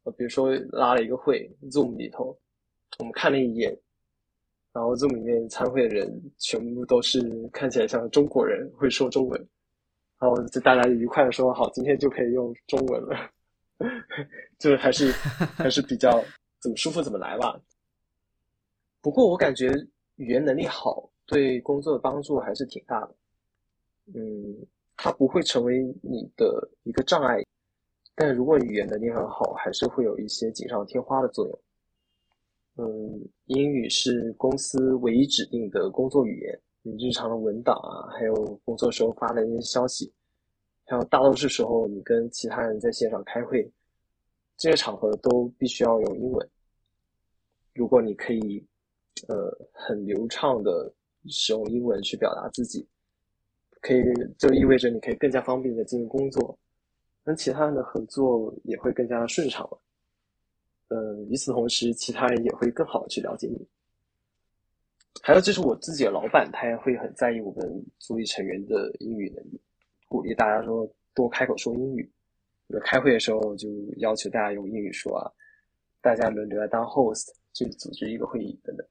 [0.03, 2.37] 呃，比如说拉了一个会，Zoom 里头，
[2.99, 3.77] 我们看了一眼。
[4.71, 7.19] 然后 Zoom 里面参会的人全部都是
[7.51, 9.47] 看起来像中国人，会说中文，
[10.19, 13.31] 然后就大家愉快的说好，今天就可以用中文了，
[14.59, 15.11] 就是还是
[15.57, 16.23] 还是比较
[16.59, 17.59] 怎么舒服怎么来吧。
[19.01, 19.71] 不过我感觉
[20.17, 23.15] 语言能力好对工作的帮助还是挺大的，
[24.15, 24.65] 嗯，
[24.97, 27.45] 它不会成为你的一个障碍，
[28.15, 31.59] 但如果语言能力很好，还是会有一些锦上添花的作用。
[32.77, 36.59] 嗯，英语是公司唯一指定的工作语言。
[36.81, 38.33] 你日常的文档啊，还有
[38.65, 40.11] 工作时候发的一些消息，
[40.85, 43.69] 还有大多数时候你跟其他人在线上开会，
[44.57, 46.49] 这些场合都必须要用英文。
[47.75, 48.65] 如果你可以，
[49.27, 50.91] 呃，很流畅的
[51.27, 52.87] 使用英文去表达自己，
[53.81, 54.01] 可以
[54.37, 56.57] 就意味着你可以更加方便的进行工作，
[57.23, 59.81] 跟其他人的合作也会更加顺畅了。
[60.89, 63.67] 嗯，与此同时，其他人也会更好的去了解你。
[65.21, 69.59] 还有就是我自己的老板，他也会很在意我们组里成员的英语能力，
[70.07, 72.09] 鼓励大家说多开口说英语。
[72.83, 75.29] 开会的时候就要求大家用英语说啊，
[76.01, 78.87] 大家轮流来当 host 去组织一个会议等等。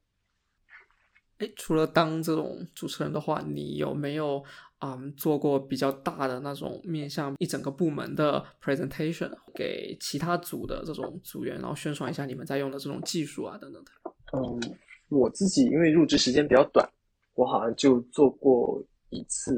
[1.38, 4.42] 哎，除了当这种主持人的话，你有没有
[4.79, 13.90] 啊做过比较大的那种面向一整个部门的 presentation，给其他组的这种组员，然后宣传一下你们在用的这种技术啊等等的？
[14.33, 14.61] 嗯，
[15.09, 16.88] 我自己因为入职时间比较短，
[17.35, 19.55] 我好像就做过一次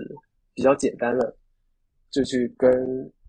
[0.52, 1.34] 比较简单的，
[2.10, 2.70] 就去跟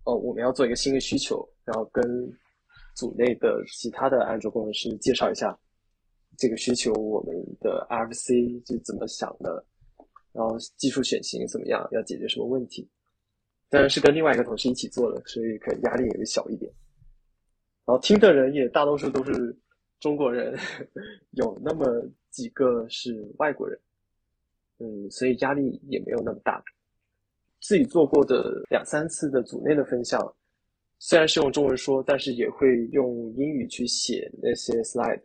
[0.04, 2.04] 哦我们要做一个新的需求，然后跟
[2.94, 5.58] 组内的其他的安卓工程师介绍一下。
[6.36, 9.64] 这个需求，我们的 RFC 是怎么想的？
[10.32, 11.86] 然后技术选型怎么样？
[11.92, 12.88] 要解决什么问题？
[13.68, 16.72] 当然是跟另外一个同事一起做的，所以可能压力也会小一点。
[17.84, 19.54] 然后听的人也大多数都是
[20.00, 20.58] 中国人，
[21.32, 23.78] 有那么几个是外国人，
[24.78, 26.62] 嗯，所以压力也没有那么大。
[27.60, 30.20] 自己做过的两三次的组内的分享，
[30.98, 35.20] 虽然是用中文说，但是也会用英语去写那些 slide。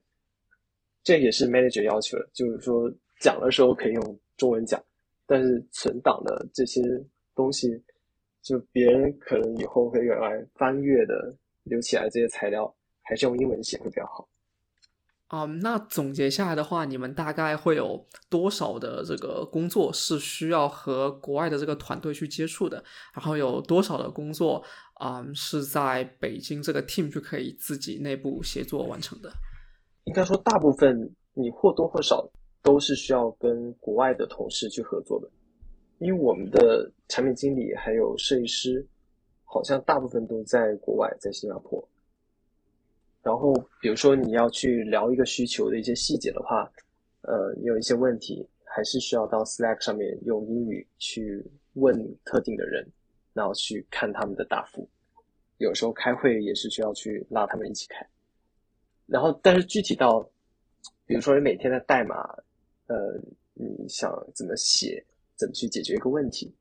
[1.08, 2.92] 这也是 manager 要求的，就是说
[3.22, 4.78] 讲的时候可以用中文讲，
[5.26, 6.82] 但是存档的这些
[7.34, 7.82] 东西，
[8.42, 14.28] 就别人可能以后会用来翻阅的留起来这些材料，还是用英文写会比较好。
[15.28, 22.84] 啊，那总结下来的话，你们大概会有多少的这个工作是需要和国外的这个团队去接触的？
[23.14, 24.62] 然后有多少的工作
[24.96, 29.32] 啊是在北京这个 team 就可以自己内部协作完成的？
[30.08, 30.98] 应该说，大部分
[31.34, 32.26] 你或多或少
[32.64, 35.30] 都是需要跟国外的同事去合作的，
[36.00, 38.86] 因为我们的产品经理还有设计师，
[39.44, 41.86] 好像大部分都在国外，在新加坡。
[43.22, 46.72] 然后，比如说你要去聊一个需求的一些细节的话，
[47.24, 51.94] 呃，有一些问题，还是需要到 Slack 上面用英语去问
[52.24, 52.88] 特定的人，
[53.34, 54.88] 然后去看他们的答复。
[55.58, 58.08] 有时候开会也是需要去拉他们一起开。
[59.08, 60.22] 然后，但是具体到，
[61.06, 62.16] 比如说你每天的代码，
[62.88, 63.20] 呃，
[63.54, 65.04] 你想怎么写，
[65.36, 66.54] 怎么去解决一个问题，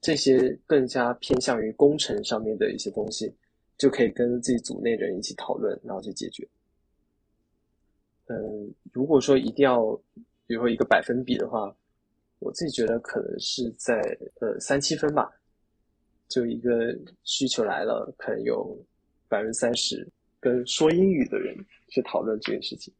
[0.00, 3.34] 这些更加偏向于工程上面的一些东西。
[3.78, 6.48] 就可以跟自己组内人一起讨论，然后去解决。
[8.24, 9.94] 嗯，如果说一定要，
[10.46, 11.70] 比如说一个百分比的话，
[12.38, 14.00] 我自己觉得可能是在
[14.40, 15.30] 呃三七分吧。
[16.26, 18.74] 就一个需求来了，可能有
[19.28, 20.08] 百分之三十
[20.46, 21.56] 跟说英语的人
[21.88, 22.94] 去讨论这件事情，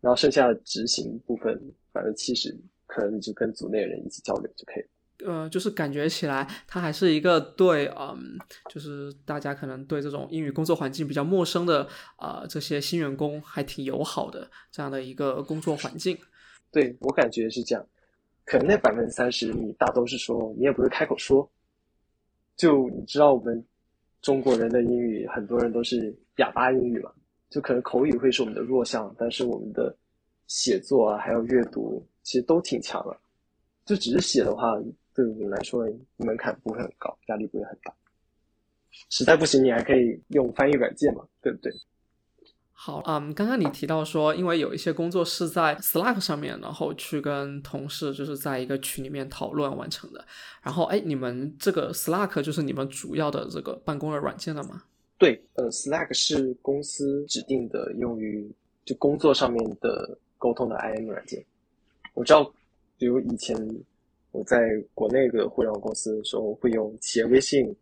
[0.00, 1.60] 然后剩下的执行部分
[1.92, 4.88] 百分之七十，可能你就跟组内的人一起交流就可以了。
[5.26, 8.38] 呃，就是感觉起来，他还是一个对，嗯，
[8.70, 16.16] 就是大家可能对这种英语工作环境比较陌生的，啊，这些新员工还挺友好的这样的一个工作环境。
[16.72, 17.86] 对我感觉是这样，
[18.46, 21.48] 可能那百分之三十，你大都是说，你也不是开口说，
[22.56, 23.64] 就你知道我们
[24.24, 27.12] 中国人的英语，很多人都是哑巴英语嘛，
[27.50, 29.94] 就可能口语会是我们的弱项，但是我们的
[30.46, 33.14] 写作啊，还有阅读，其实都挺强的，
[33.84, 34.80] 就只是写的话。
[35.14, 37.94] 对我们来说，门槛不会很高，压力不会很大。
[39.10, 41.70] 实在不行，你还可以用翻译软件嘛，对不对？
[42.76, 50.22] 好，嗯，刚刚你提到说，因为有一些工作是在 Slack 上面，然后去跟同事就是在一个群里面讨论完成的。
[50.62, 54.82] 然后，哎，你们这个 Slack 就是你们主要的这个办公的软件了吗？
[55.16, 58.50] 对，呃，Slack 是公司指定的用于
[58.84, 61.42] 就工作上面的沟通的 IM 软件。
[62.12, 62.52] 我知道，
[62.98, 63.56] 比如以前。
[64.36, 64.58] 我在
[64.94, 67.72] 国内的互联网公司的时候会用企业微信，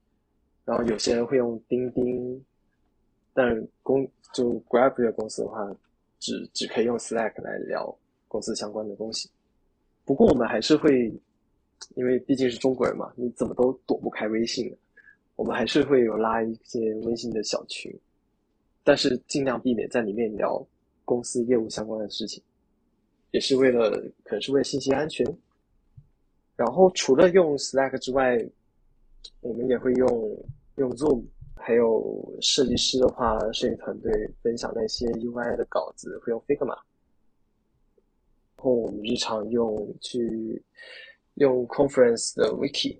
[0.66, 2.44] 然后有些人会用钉钉，
[3.32, 5.74] 但公就 Grab 这个公司的话，
[6.18, 7.96] 只只可以用 Slack 来聊
[8.28, 9.28] 公司相关的东西。
[10.04, 11.12] 不过我们还是会，
[11.94, 14.76] 因为毕竟是中国人嘛，你怎么都躲不开微信的，
[15.36, 17.92] 我们还是会有拉一些微信的小群，
[18.82, 20.64] 但是尽量避免在里面聊
[21.04, 22.42] 公司业务相关的事情，
[23.30, 23.90] 也是为了
[24.24, 25.26] 可能是为了信息安全。
[26.56, 28.44] 然后除了用 Slack 之外，
[29.40, 30.38] 我们也会用
[30.76, 31.22] 用 Zoom，
[31.64, 36.76] 还有设计师的话，设计团队分享那些 UI 的稿子会用 Figma。
[38.56, 40.62] 然后我们日常用去
[41.34, 42.98] 用 Conference 的 Wiki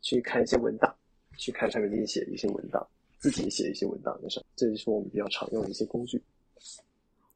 [0.00, 0.94] 去看一些文档，
[1.36, 2.86] 去看上面写的一些文档，
[3.18, 6.22] 自己写一些文档，就是这就是我们比较常用的一些工具。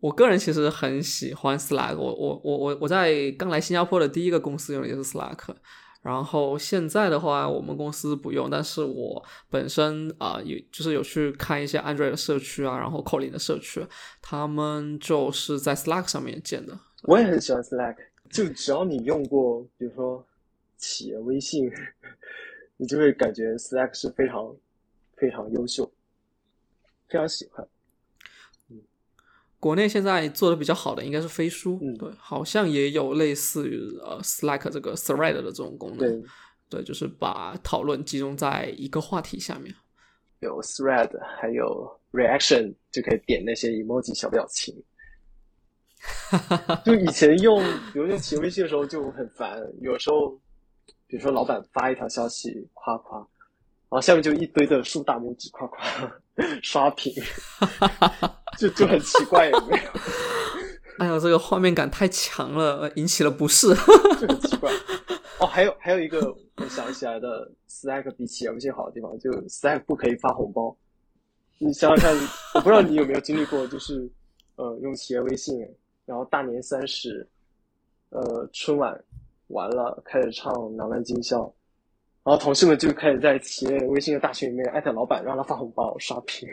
[0.01, 5.55] 我个人其实很喜欢 Slack，我我我我我在刚来新加坡的第一个公司用的也是 Slack，
[6.03, 13.87] 然后现在的话我们公司不用，但是我本身啊有就是有去看一些 Android 的社区啊，然后 Kotlin 的社区，
[14.21, 16.77] 他们就是在 Slack 上面建的。
[17.05, 17.97] 我也很喜欢 Slack，
[18.31, 20.27] 就只要你用过，比如说
[20.77, 21.71] 企业微信，
[22.77, 24.55] 你就会感觉 Slack 是非常
[25.17, 25.89] 非常优秀，
[27.09, 27.65] 非常喜欢。
[29.63, 36.23] 国内现在做的比较好的应该是飞书，嗯，对，好像也有类似于呃 Slack 这个 Thread 的这种功能，对，
[36.69, 39.73] 对，就是把讨论集中在一个话题下面。
[40.41, 44.75] 有 Thread，还有 Reaction，就可以点那些 emoji 小表情。
[46.85, 50.31] 就以前用，比如用企业微信的时候就很烦， 有时候，
[51.07, 56.13] 比如说老板发一条消息夸夸，然后下面就一堆的竖大拇指夸夸
[56.63, 57.13] 刷屏。
[58.59, 59.91] 就就很奇怪，有没有？
[60.99, 63.69] 哎呦，这个画面感太强了，引起了不适。
[64.21, 64.71] 就很奇怪。
[65.39, 66.21] 哦，还有还有一个
[66.57, 70.77] 我想起来的，Slack 比企业微信好的地方，就 Slack 不可以发红包。
[71.59, 74.09] 你想想看，我不知道你有没有经历过，就是
[74.57, 75.67] 呃，用企业微信，
[76.05, 77.27] 然后大年三十，
[78.11, 78.93] 呃，春晚
[79.49, 81.39] 完了开始唱《囊囊今宵》，
[82.25, 86.49] 然后同事们就开始在企业微信的大群里面艾特老板，让他发红包刷屏，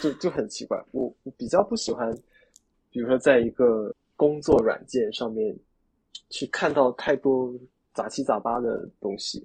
[0.00, 0.80] 就就很奇怪。
[0.92, 2.16] 我我比较不喜欢，
[2.90, 5.52] 比如说在一个工作软件上面
[6.28, 7.52] 去看到太多
[7.92, 9.44] 杂七杂八的东西，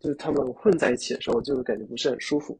[0.00, 2.58] 就是他们混在一起的时候，就感觉不是很舒服。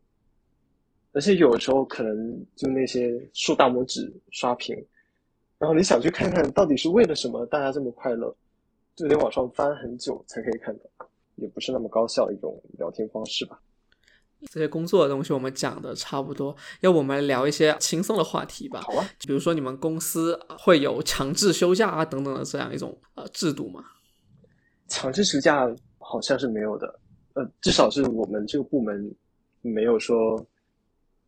[1.13, 4.75] 而且有的时候可能就那些竖大拇指刷屏，
[5.59, 8.35] 然后你想去看看到底是为了什么大家这么快乐，
[8.97, 11.09] 就得往上翻很久才可以看到。
[11.37, 13.61] 也不是那么高效的一种聊天方式吧。
[14.51, 18.81] 这些工作的东西我们讲的差不多，要不我们聊一些轻松的话题吧。
[18.83, 23.85] 好啊，比如说你们公司会有强制休假啊等等的这样一种呃制度吗？
[24.89, 25.67] 强制休假
[25.99, 27.01] 好像是没有的，
[27.33, 29.15] 呃，至少是我们这个部门
[29.63, 30.37] 没有说，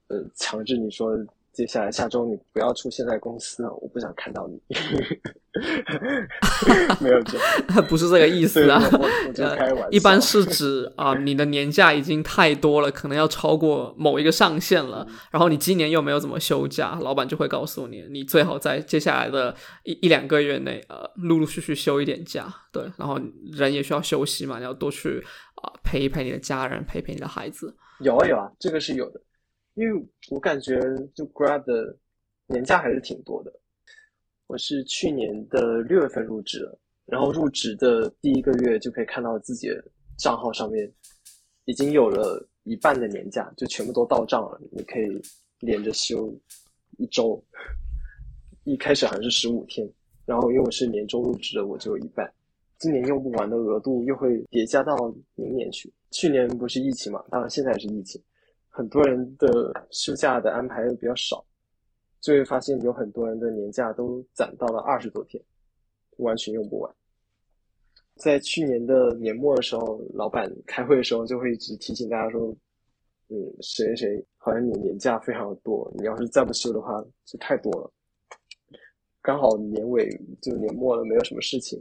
[0.09, 1.17] 呃，强制你说。
[1.57, 4.61] 接下来下周你不要出现在公司，我不想看到你。
[7.01, 7.39] 没有这，
[7.89, 8.79] 不是这个意思啊。
[9.39, 9.57] 呃，
[9.91, 15.07] 一般是指啊，你的年假已经太多了，可能要超过某一个上限了。
[15.31, 22.55] 然后你今年又没有怎么休假，老板就会告诉你，你最好在接下来的一一两个月内，呃，陆陆续续休一点假。
[22.71, 23.19] 对，然后
[23.53, 25.25] 人也需要休息嘛，你要多去
[25.63, 27.75] 啊陪一陪你的家人，陪陪你的孩子。
[28.01, 29.19] 有啊有啊，这个是有的。
[29.77, 30.81] 因为我感觉
[31.15, 31.95] 就 Grab 的
[32.47, 33.53] 年假还是挺多的。
[34.47, 36.67] 我是去年的六月份入职，
[37.05, 39.85] 然后入职的第一个月就可以看到自己的
[40.17, 40.91] 账号上面
[41.67, 44.59] 已经有了一半的年假，就全部都到账了。
[44.73, 45.21] 你可以
[45.61, 46.35] 连着休
[46.97, 47.43] 一周，
[48.65, 49.87] 一开始好像是十五天，
[50.25, 52.33] 然后因为我是年终入职的，我就有一半。
[52.79, 54.97] 今年用不完的额度又会叠加到
[55.35, 55.93] 明年去。
[56.13, 58.23] 去年不是疫情嘛，当然现在也是疫情。
[58.77, 61.43] 很多人的休假的安排又比较少，
[62.21, 65.43] 就会发现有很多人的年假都攒到了二十多天，
[66.19, 66.95] 完全用不完。
[68.17, 72.55] 在去年的年末的时候，老板开会的时候就会一直提醒大家说
[73.29, 77.91] ：“嗯，谁谁好像你年假非常多，你要是再不休的话就太多了。
[79.23, 80.07] 刚好年尾
[80.43, 81.81] 就年末了，没有什么事情，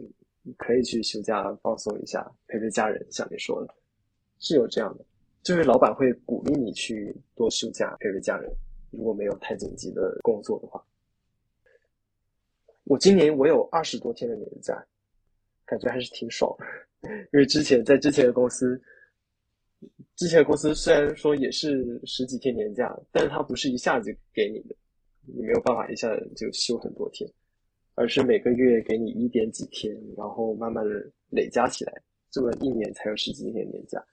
[0.58, 3.06] 可以去休假放松一下，陪陪家人。
[3.12, 3.76] 像你说的，
[4.40, 5.04] 是有这样的。”
[5.46, 8.52] 就是老板会鼓励你去多休假陪陪家人，
[8.90, 10.84] 如果没有太紧急的工作的话。
[12.86, 14.84] 我今年我有二十多天的年假，
[15.64, 16.52] 感觉还是挺爽。
[17.32, 18.82] 因为之前在之前的公司，
[20.16, 24.76] 之前的公司虽然说也是十几天年假，但是它不是一下子给你的，
[25.28, 27.32] 你没有办法一下子就休很多天，
[27.94, 31.94] 而是每个月给你一点几天，然后慢慢的累加起来，
[32.32, 34.04] 这么一年才有十几天年假。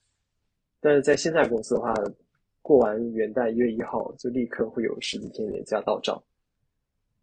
[0.85, 1.95] 但是在现在公司的话，
[2.61, 6.21] 过完元旦一月一号就立刻会有十几天年假到账。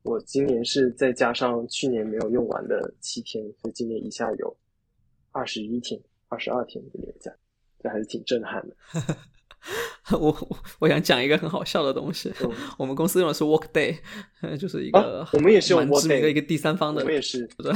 [0.04, 4.56] 我今年是再加上去年没有用完的七天，所以今年一下有
[5.32, 6.00] 二十一天、
[6.30, 7.30] 二十二天的年假，
[7.80, 8.76] 这还是挺震撼的。
[10.18, 12.32] 我我想讲一个很好笑的东西，
[12.78, 13.98] 我们公司用的是 Workday，
[14.60, 17.72] 就是一个我们也是蛮知名的一个第三方的，我们也是对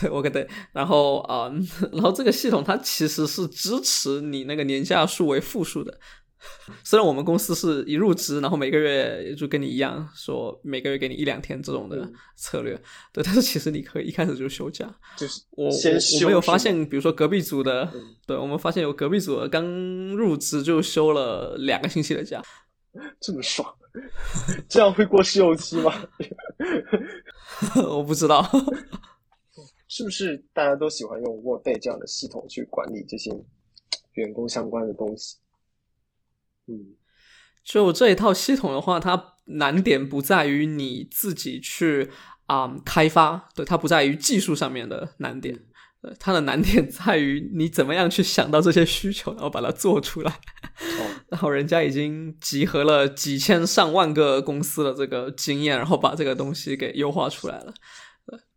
[0.00, 0.48] 对 Workday。
[0.72, 1.50] 然后啊，
[1.92, 5.98] 然后这个系统它其实是支持你那个年假数为负数的。
[6.84, 12.74] 虽然我们公司是一入职，然后每个月就跟你一样，说每个月给你一两天这种的策略，
[13.12, 14.92] 对，但是其实你可以一开始就休假。
[15.16, 17.90] 就是我我没有发现，比如说隔壁组的，
[18.26, 19.64] 对我们发现有隔壁组的刚
[20.16, 22.42] 入职就休了两个星期的假，
[23.20, 23.72] 这么爽，
[24.68, 25.92] 这样会过试用期吗？
[27.88, 28.44] 我不知道，
[29.86, 33.30] 是不是大家都喜欢用 Workday 这样的系统去管理这些
[34.14, 35.36] 员工相关的东西？
[36.66, 36.94] 嗯，
[37.64, 42.10] 就这一套系统的话，它难点不在于你自己去
[42.46, 45.58] 啊开发，对它不在于技术上面的难点，
[46.02, 50.40] 呃，它的难点在于你怎么样去想到这些需求，然后把它做出来。
[51.28, 57.72] 然后人家已经集合了几千上万个公司的这个经验，然后把这个东西给优化出来了。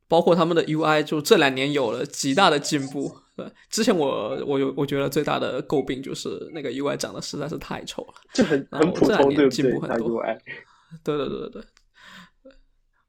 [0.08, 3.16] 包括他们的 UI，就这两年有了极大的进步。
[3.36, 10.24] 对，之前我我有我觉得最大的诟病就是那个 UI 长得实在是太丑了，就很很普通， 对进步很多。
[11.04, 11.50] 对对对对
[12.44, 12.52] 对，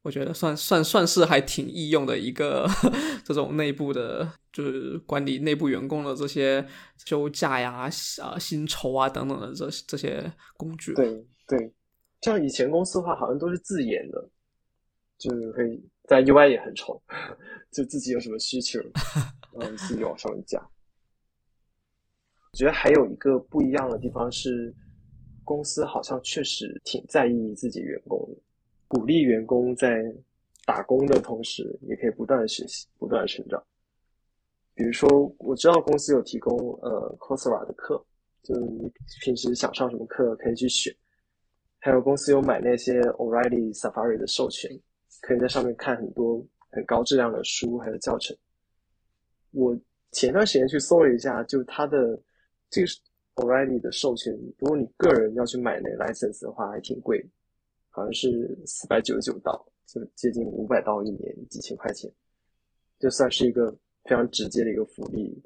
[0.03, 2.69] 我觉得算算算是还挺易用的一个
[3.25, 6.67] 这种内部的，就是管理内部员工的这些
[7.05, 7.89] 休假呀、
[8.21, 10.93] 啊薪酬啊等等的这这些工具。
[10.95, 11.73] 对对，
[12.23, 14.29] 像以前公司的话，好像都是自研的，
[15.19, 15.81] 就是可以。
[16.07, 17.01] 在 UI 也很丑，
[17.71, 18.81] 就自己有什么需求，
[19.61, 20.59] 嗯，自己往上面加。
[22.53, 24.75] 我觉得还有一个不一样的地方是，
[25.45, 28.41] 公司好像确实挺在意自己员工的，
[28.89, 30.03] 鼓励员工在
[30.65, 33.63] 打工的同时，也可以不断学习，不断成长。
[34.75, 38.05] 比如说我知道公司有提供呃 c o s e r a 的课，
[38.43, 38.91] 就是你
[39.23, 40.95] 平时想上什么课可以去选。
[41.79, 44.71] 还有公司有买那些 O'Reilly Safari 的授权，
[45.21, 48.37] 可以在上面看很多很高质量的书还有教程。
[49.53, 49.79] 我
[50.13, 52.21] 前段时间去搜了一下，就它的
[52.71, 52.89] 这个
[53.37, 57.25] O'Reilly 的授权，如果你个人要去买那 license 的话，还挺贵，
[57.91, 62.11] 好像是四百九十九刀，就接近五百刀一年，几千块钱，
[62.99, 63.71] 就算是一个
[64.05, 65.43] 非常直接的一个福利。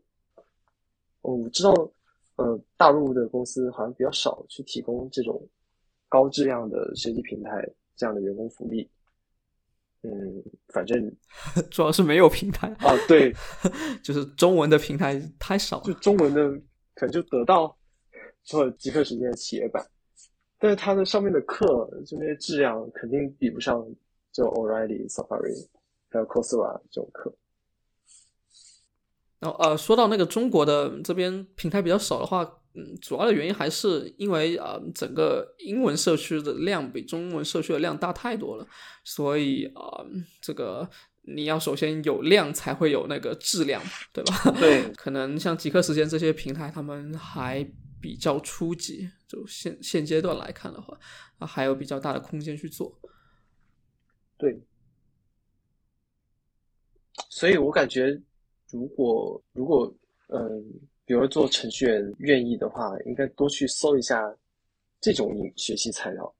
[1.22, 1.72] 哦，我知道，
[2.36, 5.46] 呃，大陆的公司好像比较少去提供这种。
[6.12, 7.64] 高质量的学习平台，
[7.94, 8.90] 这样的员工福利，
[10.02, 10.10] 嗯，
[10.68, 11.16] 反正
[11.70, 13.34] 主要是没有平台啊，对，
[14.02, 16.50] 就是中文的平台太少，就中文的
[16.94, 17.76] 可能就得到
[18.42, 19.84] 做极客时间的企业版，
[20.58, 21.66] 但是它的上面的课
[22.06, 23.86] 就那些质量肯定比不上
[24.32, 25.68] 就 O'Reilly、Safari
[26.10, 27.34] 还有 Coursera 这种课。
[29.38, 32.59] 然后呃，说到那个中国的这边平台比较少的话。
[32.74, 38.66] 嗯，主要的原因还是因为啊，整个英文社区的量比中文社区的量大太多了，
[39.02, 40.06] 所以啊，
[40.40, 40.88] 这个
[41.22, 44.52] 你要首先有量才会有那个质量，对吧？
[44.60, 47.68] 对，可能像极客时间这些平台，他们还
[48.00, 50.96] 比较初级，就现现阶段来看的话，
[51.38, 52.96] 啊，还有比较大的空间去做。
[54.38, 54.62] 对，
[57.28, 58.22] 所以我感觉，
[58.70, 59.92] 如果如果
[60.28, 60.88] 嗯。
[61.10, 64.32] 比如做程序员愿意的话，应该多去搜一下
[65.00, 66.32] 这种学习材料，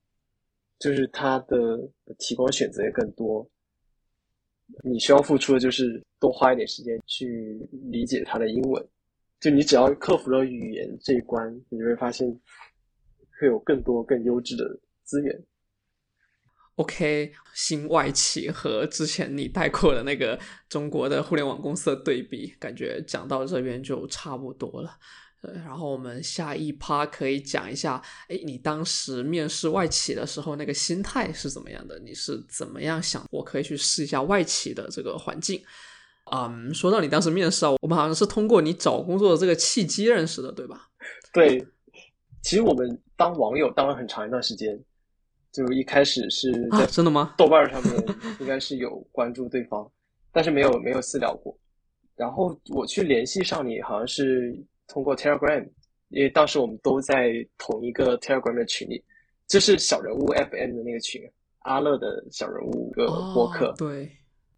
[0.79, 1.57] 就是它的
[2.19, 3.45] 提供选择也更多。
[4.85, 8.89] 你需要付出的就是多花一点时间去理解它的英文。
[9.41, 12.29] 就你只要克服了语言这一关，你就会发现
[13.41, 15.37] 会有更多更优质的资源。
[16.81, 24.97] OK，新外企和之前你带过的那个中国的互联网公司的对比，感觉讲到这边就差不多了。
[25.43, 31.99] 呃，然后我们下一趴可以讲一下，哎，你当时面试外企的时候那个心态是怎么样的？
[31.99, 33.27] 你是怎么样想？
[33.31, 35.63] 我可以去试一下外企的这个环境。
[36.33, 40.89] 嗯，说到你当时面试啊，我们好像是通过你找工作的这个契机认识的，对吧？
[41.35, 41.63] 对，
[42.43, 44.83] 其实我们当网友当了很长一段时间。
[45.53, 47.35] 就一开始是在真的吗？
[47.37, 47.93] 豆瓣上面
[48.39, 49.91] 应该是有关注对方，
[50.33, 51.57] 但是没有没有私聊过。
[52.15, 54.55] 然后我去联系上你，好像是
[54.87, 55.67] 通过 Telegram，
[56.11, 59.03] 因为当时我们都在同一个 Telegram 的群里，
[59.49, 61.23] 就是小人物 FM 的那个群，
[61.61, 63.75] 阿乐的小人物个播客。
[63.79, 64.09] 对，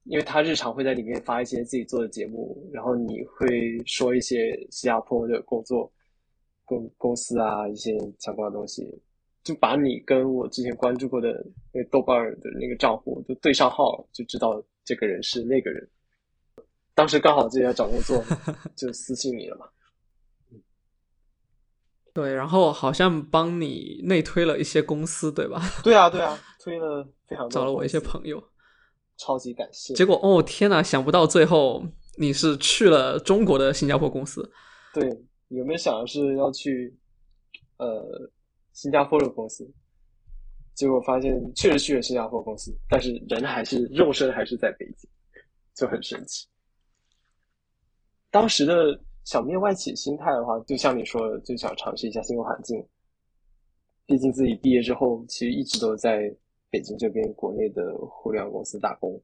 [0.05, 5.91] 因为他日常会在里面发一些自己做的节目，然后你会说一些新加坡的工作、
[6.65, 8.87] 公公司啊一些相关的东西。
[9.45, 15.89] 就把你跟我之前关注过的那个豆瓣的那个账户就对上号，就知道这个人是那个人。
[16.95, 18.23] 当时刚好自己在找工作，
[18.77, 19.67] 就私信你了嘛。
[22.15, 25.61] 对，然后好像帮你内推了一些公司，对吧？
[25.83, 28.43] 对啊，对啊，推了非常找了我一些朋友，
[29.17, 29.95] 超级感谢。
[29.95, 31.83] 结果哦天呐，想不到最后
[32.19, 34.49] 你是去了中国的新加坡公司。
[34.93, 35.09] 对，
[35.49, 36.95] 有没有想的是要去
[37.79, 38.31] 呃？
[38.73, 39.71] 新加坡的公司，
[40.75, 45.09] 结果发现确实去了新加坡公司，但是人还是肉身还是在北京，
[45.75, 46.49] 就很神奇。
[48.31, 52.83] 当时的小面外企心态的话，就像你说的，就想尝试一下新环境。
[54.07, 56.35] 毕竟自己毕业之后，其实一直都在
[56.71, 59.21] 北京这边国内的互联网公司打工。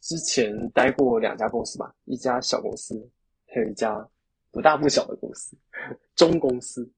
[0.00, 2.98] 之前待过两家公司吧，一家小公司，
[3.46, 4.08] 还有一家
[4.50, 5.54] 不大不小的公司，
[6.16, 6.90] 中公司。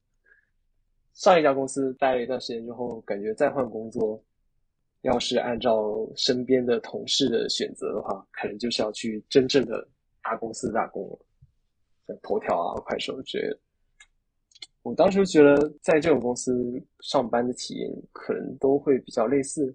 [1.15, 4.23] 上一家公司待了一段时间之后，感觉再换工作，
[5.03, 9.87] 要是按照身边的同事的选择的话，可能就是要去真正的
[10.23, 11.19] 大公司打工了，
[12.07, 13.59] 像头条啊、快手之类的。
[14.83, 19.75] 我当时觉得，在这种公司上班的体验可能都会比较类似。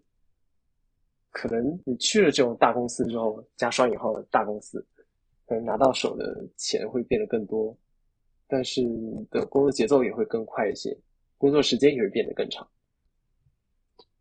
[1.32, 4.84] 可能你去了这种大公司之后，加双引号的大公司，
[5.46, 7.78] 可能拿到手的钱会变得更多，
[8.48, 10.98] 但是你的工作节奏也会更快一些。
[11.38, 12.68] 工作时间也会变得更长，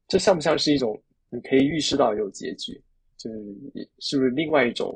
[0.08, 1.00] 这像不像是一种
[1.30, 2.80] 你可以预示到有结局，
[3.16, 3.38] 就是
[3.98, 4.94] 是不是另外一种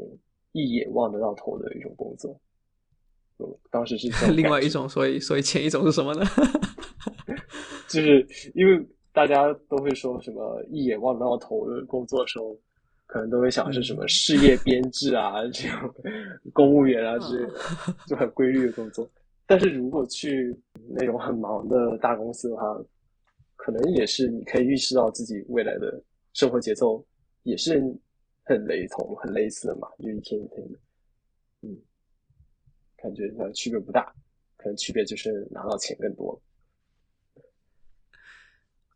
[0.53, 2.39] 一眼望得到头的一种工作？
[3.39, 6.25] 我，当时是 另外一种，所以所以前一种是什么呢？
[7.89, 12.55] 就是因为大家都会说什么一眼望得到头的工作的时候，
[13.07, 15.93] 可能都会想是什么事业编制啊，这种
[16.53, 17.55] 公务员啊之类的，
[18.07, 19.11] 就很规律的工作。
[19.47, 20.55] 但是如果去
[20.89, 22.63] 那种很忙的大公司的话，
[23.57, 26.03] 可能也是你可以预示到自己未来的
[26.33, 27.05] 生活节奏
[27.43, 27.83] 也是
[28.45, 30.79] 很雷同、很类似的嘛，就一天一天的。
[31.63, 31.77] 嗯，
[32.97, 34.13] 感觉呢区别不大，
[34.57, 36.41] 可能区别就是拿到钱更多。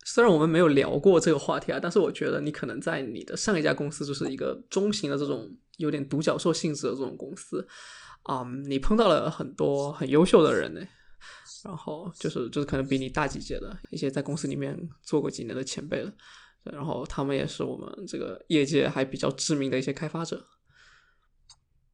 [0.07, 7.67] 虽然我们没有聊过这个话题啊，但是我觉得你可能在你的上一家公司就是一个中型的这种有点独角兽性质的这种公司
[8.21, 10.81] 啊，你碰到了很多很优秀的人呢，
[11.65, 16.13] 然后就是就是可能比你大几届的一些在公司里面做过几年的前辈了，
[16.63, 20.45] 然后他们也是我们这个业界还比较知名的一些开发者。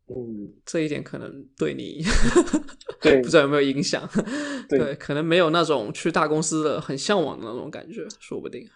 [0.07, 2.03] 嗯，这一点可能对你，
[2.99, 4.05] 对， 不知道有没有影响？
[4.67, 8.67] 对，可能没有那种去大公司的很向往的那种感觉，说不定。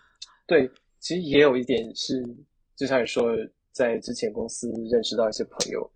[0.47, 0.71] 对，
[1.01, 2.23] 其实也有一点是，
[2.73, 3.35] 就像你说，
[3.73, 5.91] 在之前公司认识到一些朋友，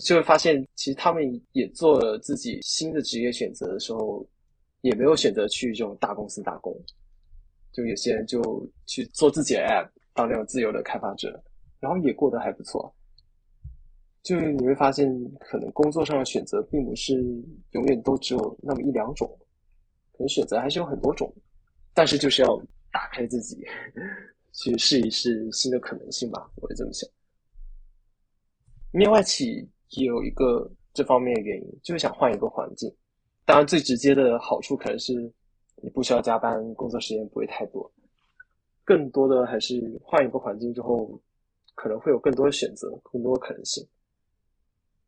[0.00, 4.26] 就会发现，其实他们也做了自己新的职业选择的时候，
[4.80, 6.74] 也没有选择去这种大公司打工，
[7.72, 8.42] 就有些人就
[8.86, 11.42] 去做自己的 app，当那种自由的开发者，
[11.80, 12.94] 然后也过得还不错。
[14.22, 15.06] 就你会发现，
[15.38, 17.14] 可能工作上的选择并不是
[17.72, 19.28] 永远都只有那么一两种，
[20.12, 21.30] 可能选择还是有很多种，
[21.92, 22.58] 但是就是要
[22.90, 23.62] 打开自己，
[24.52, 27.06] 去试一试新的可能性吧，我会这么想。
[28.92, 32.92] 面外企也有一个这方面的原因，就是想换一个环境。
[33.44, 35.12] 当然，最直接的好处可能是
[35.82, 37.90] 你不需要加班，工作时间不会太多。
[38.84, 41.20] 更多的还是换一个环境之后，
[41.74, 43.86] 可能会有更多的选择，更多的可能性。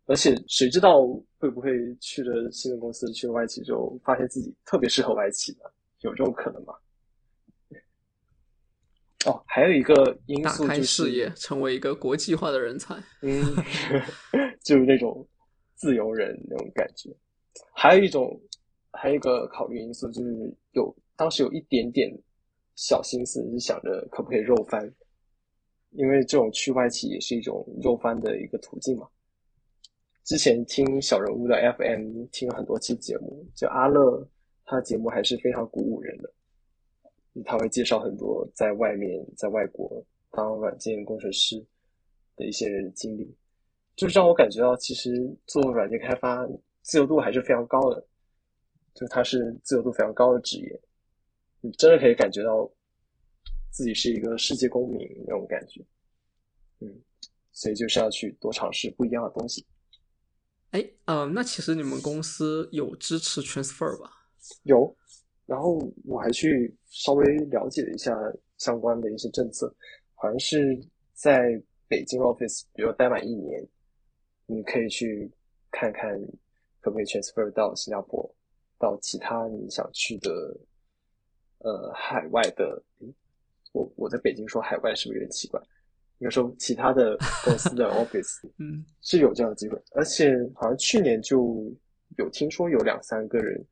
[0.06, 1.06] 而且谁知道
[1.38, 6.74] 会不会去了新的公司，去了外企之后，发现自己特别适合外企的，有这种可能吗？
[9.26, 12.94] 哦，还有一个因素就是视野，成为一个国际化的人才。
[13.22, 13.42] 嗯，
[14.62, 15.26] 就是那种
[15.74, 17.10] 自由人那种感觉。
[17.74, 18.40] 还有一种，
[18.92, 22.10] 还有一个考虑因素就是有当时有一点点
[22.76, 24.88] 小心思，是想着可不可以肉翻，
[25.90, 29.08] 因为这种去外企也是一种肉翻的一个途径嘛。
[30.24, 34.28] 之前听小人物的 FM 听了很多期节目，就阿乐，
[34.64, 36.32] 他的节目还是非常鼓舞人的。
[37.44, 41.64] 他会介绍很多在外面在外国当软件工程师
[42.36, 43.34] 的一些人的经历，
[43.94, 45.10] 就是让我感觉到其实
[45.46, 46.46] 做软件开发
[46.82, 48.06] 自由度还是非常高的，
[48.94, 50.80] 就它是自由度非常高的职业，
[51.60, 52.70] 你真的可以感觉到
[53.70, 55.84] 自己是一个世界公民那种感觉。
[56.80, 57.02] 嗯，
[57.52, 59.66] 所以就是要去多尝试不一样的东西。
[60.70, 64.10] 哎，呃，那其实你们公司有支持 transfer 吧？
[64.64, 64.94] 有，
[65.46, 68.14] 然后我还去稍微了解了一下
[68.58, 69.72] 相关的一些政策，
[70.14, 70.78] 好像是
[71.14, 73.66] 在北京 office，比如待满一年，
[74.46, 75.30] 你可以去
[75.70, 76.20] 看看
[76.80, 78.28] 可不可以 transfer 到新加坡，
[78.78, 80.30] 到其他你想去的
[81.58, 82.82] 呃海外的。
[83.72, 85.60] 我我在北京说海外是不是有点奇怪？
[86.18, 91.70] 应该说，其他的 公司的 office，嗯，是有这样的机会，而且好像去年就
[92.16, 93.62] 有听说有两三个人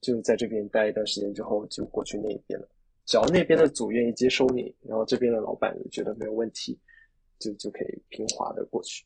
[0.00, 2.68] 就在这边待一段时间之后就过去那边了。
[3.06, 6.78] 只要那边的组愿意接收你，然后这边的老板觉得没有问题，
[7.38, 9.04] 就就可以平滑的过去。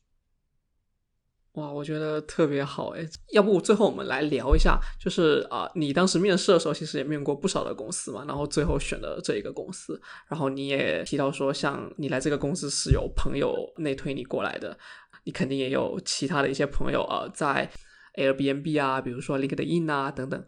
[1.53, 3.01] 哇，我觉得特别好哎！
[3.31, 9.99] 要不最后我们来聊一下，就是啊，你当时面试的时候，其实也面过不少的公司嘛，然后最后选了这一个公司。
[10.27, 14.77] 然后你也提到说，像你来这个公司是有朋友内推你过来的，
[15.23, 17.67] 你肯定也有其他的一些朋友啊，在
[18.15, 20.45] Airbnb 啊，比如说 LinkedIn 啊等等。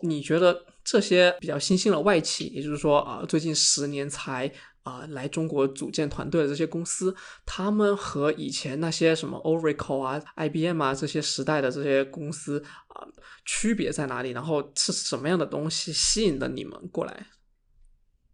[0.00, 4.52] 你觉得这些比较新兴的外企，也就是说啊，最近十年才。
[4.84, 7.16] 啊，来中国组建团队的这些公司，
[7.46, 13.08] 他们和以前那些什么 Oracle 啊、IBM 啊这些时代的这些公司啊，
[13.46, 14.32] 区别在哪里？
[14.32, 17.28] 然后是什么样的东西吸引了你们过来？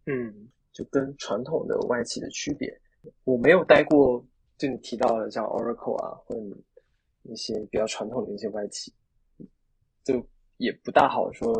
[0.07, 2.81] 嗯，就跟传统的外企的区别，
[3.23, 4.21] 我没有待过，
[4.57, 6.41] 就你提到的像 Oracle 啊，或者
[7.23, 8.93] 一些比较传统的一些外企，
[10.03, 10.21] 就
[10.61, 11.51] 也不大好说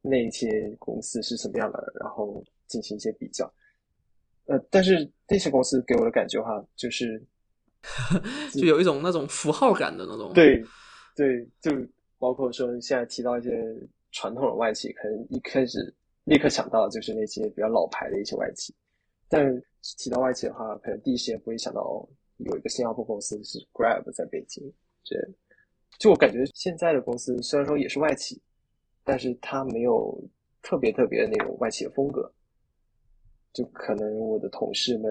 [0.00, 3.44] 那些公司是什么样的，然后进行一些比较。
[4.46, 7.22] 呃，但是那些公司给我的感觉哈，就 是
[8.54, 10.32] 就有一种那种符号感的那种。
[10.32, 10.64] 对，
[11.14, 11.70] 对，就
[12.18, 13.50] 包括说现在提到一些
[14.12, 15.94] 传统的外企，可能一开始
[16.24, 18.74] 立刻想到就是那些比较老牌的一些外企，
[19.28, 19.62] 但
[19.98, 24.64] 提到外企的话，可能第一时间不会想到有一个新加坡公司是 Grab 在北京。
[25.04, 25.14] 这
[25.98, 28.40] 就我感觉现在的公司虽然说也是外企，
[29.04, 30.20] 但是它没有
[30.62, 32.30] 特别特别的那种外企的风格。
[33.52, 35.10] 就可能我的同事们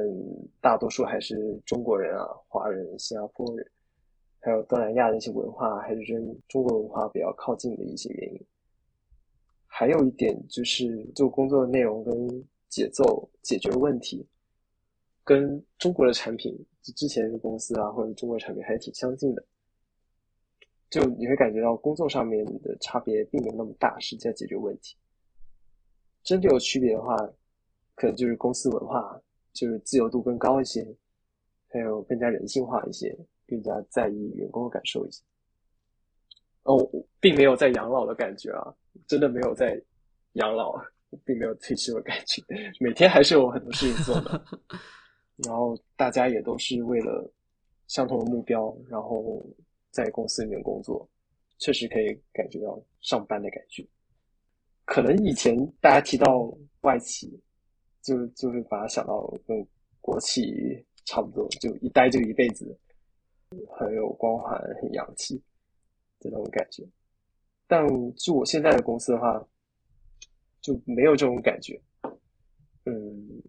[0.62, 3.68] 大多数还是中国人啊，华人、新加坡人，
[4.40, 8.46] 还有东南亚的一些文化，还是跟中国文化比较靠近的一些原因。
[9.66, 14.26] 还有一点就是做工作的内容跟节奏、解决问题，
[15.26, 19.44] 跟中国的产品，就之前的公司啊或者中国产品还是挺相近的。
[20.90, 24.96] 就你会感觉到工作上面的差别并没有那么大，是在解决问题。
[26.24, 27.16] 真的有区别的话，
[27.96, 29.22] 可能就是公司文化，
[29.54, 30.86] 就是自由度更高一些，
[31.70, 33.18] 还有更加人性化一些，
[33.48, 35.24] 更加在意员工的感受一些。
[36.64, 36.78] 哦，
[37.20, 38.74] 并没有在养老的感觉啊，
[39.08, 39.82] 真的没有在
[40.34, 40.76] 养老，
[41.24, 42.44] 并没有退休的感觉，
[42.80, 44.42] 每天还是有很多事情做的。
[45.46, 47.32] 然后大家也都是为了
[47.88, 49.42] 相同的目标，然后
[49.98, 51.10] 在公司里面工作，
[51.58, 53.84] 确实可以感觉到上班的感觉。
[54.86, 57.42] 可能以前大家提到外企，
[58.04, 59.68] 就就会把它想到跟
[60.00, 62.78] 国企差不多，就一待就一辈子，
[63.76, 65.42] 很有光环，很洋气
[66.20, 66.88] 这种感觉。
[67.66, 67.84] 但
[68.14, 69.44] 就我现在的公司的话，
[70.62, 71.82] 就没有这种感觉。
[72.86, 73.42] 嗯。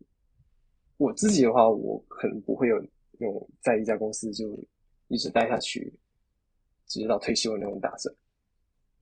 [0.96, 2.84] 我自己的话，我可能不会有
[3.20, 4.58] 有在一家公司就
[5.06, 5.94] 一直待下去，
[6.88, 8.12] 直到退休的那种打算。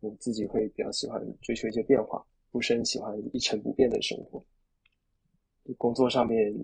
[0.01, 4.45] 我自己会比较喜欢追求一些变化，不是很喜欢一成不变的生活。
[5.79, 6.55] 工作上面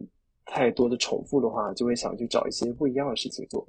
[0.44, 3.66] 太多的重复的话，就会想去找一些不一样的事情做。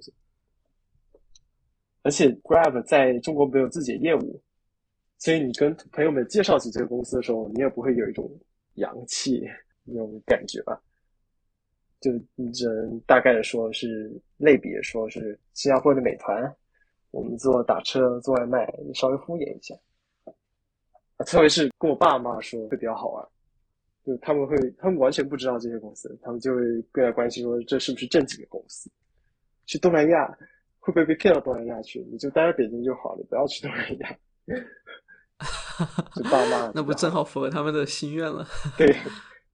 [2.01, 4.41] 而且 Grab 在中国没有自己的业务，
[5.17, 8.29] 所以你跟朋友们介绍起这个公司的时候，你也不会有一种
[8.73, 9.41] 洋气
[9.85, 10.79] 那种感觉吧。
[12.01, 12.11] 就
[12.51, 16.53] 只能大概的说，是类比说，是新加坡的美团，
[17.13, 19.75] 我们做打车、做外卖，稍微敷衍一下。
[21.25, 23.25] 特别是跟我爸妈说会比较好玩，
[24.03, 26.61] 就他们会，他们完全不知道这些公司，他们就会
[26.91, 28.89] 更加关心说这是不是正经的公司。
[29.67, 30.27] 去东南亚
[30.79, 31.99] 会不会被骗到东南亚去？
[32.11, 34.17] 你就待在北京就好了，不要去东南亚。
[36.15, 38.45] 就爸妈，那不正好符合他们的心愿了？
[38.75, 38.91] 对，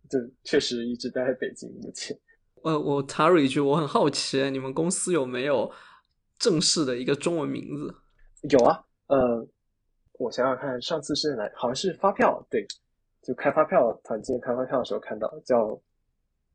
[0.09, 2.17] 就确实一直待在北京目前。
[2.63, 5.69] 呃，我插入一句，我很好奇，你们公司有没有
[6.39, 7.93] 正式的一个中文名字？
[8.49, 9.47] 有啊，呃，
[10.13, 11.43] 我想想看，上次是哪？
[11.53, 12.65] 好像是发票，对，
[13.21, 15.79] 就开发票团建开发票的时候看到，叫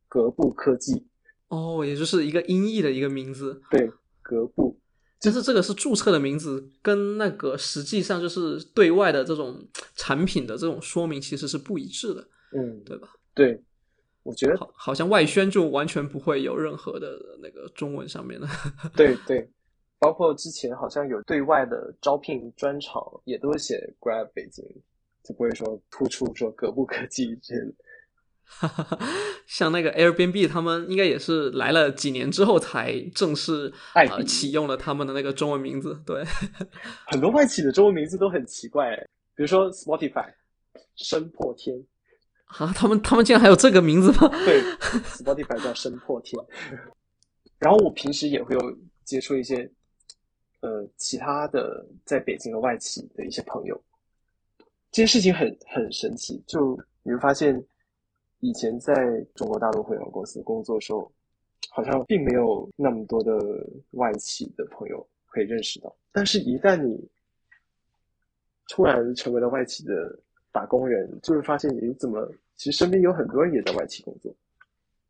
[0.09, 1.07] 格布科技。
[1.49, 3.61] 哦，也就是一个音译的一个名字。
[3.71, 3.89] 对，
[4.23, 4.77] 格布，
[5.21, 12.27] 就是这个是注册的名字，跟那个实际上就是对外的这种产品的这种说明其实是不一致的。
[12.57, 13.09] 嗯，对吧？
[13.35, 13.63] 对。
[14.23, 18.49] 我觉得好，好像外宣就完全不会有任何的那个中文上面的。
[18.97, 19.47] 对对，
[20.05, 24.63] 包括之前好像有对外的招聘专场，也都写 Grab 北京，
[25.23, 27.55] 就不会说突出说可不可及这。
[29.49, 35.99] 像那个 Airbnb，他们应该也是来了几年之后才正式呃启用了他们的那个中文名字。
[36.05, 36.23] 对，
[37.07, 38.95] 很多外企的中文名字都很奇怪，
[39.35, 40.31] 比如说 Spotify，
[40.97, 41.83] 声破天。
[42.45, 44.29] 啊，他们他们竟然还有这个名字吗？
[44.45, 44.61] 对
[45.01, 46.39] ，Spotify 叫声破天。
[47.59, 48.61] 然后我平时也会有
[49.07, 49.69] 接触一些
[50.65, 53.79] 呃其他的在北京的外企的一些朋友，
[54.91, 56.43] 这件事情很很神奇。
[56.47, 57.63] 就你会发现，
[58.41, 58.95] 以前在
[59.35, 61.13] 中国大陆互联网公司工作的时候，
[61.71, 63.33] 好像并没有那么多的
[63.91, 65.95] 外企的朋友可以认识到。
[66.11, 67.07] 但是，一旦你
[68.69, 70.19] 突然成为了外企的
[70.51, 72.27] 打工人，就会发现你怎么。
[72.57, 74.33] 其实身边有很多人也在外企工作，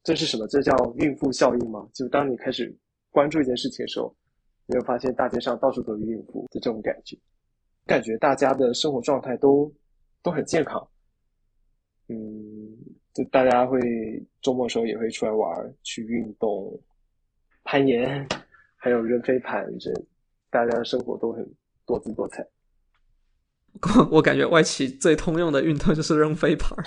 [0.02, 0.48] 这是什么？
[0.48, 1.86] 这叫孕妇效应吗？
[1.92, 2.74] 就当你开始
[3.10, 4.16] 关注一件事情的时候，
[4.66, 7.16] 你会发现大街上到处都有孕妇的这种感觉，
[7.86, 9.72] 感觉大家的生活状态都
[10.22, 10.86] 都很健康。
[12.08, 12.16] 嗯，
[13.12, 13.80] 就大家会
[14.42, 16.78] 周末的时候也会出来玩，去运动、
[17.62, 18.26] 攀岩，
[18.76, 19.90] 还有扔飞盘，这
[20.50, 21.46] 大家的生活都很
[21.86, 22.46] 多姿多彩。
[24.10, 26.84] 我感觉外企最通用的运动就是扔飞盘了，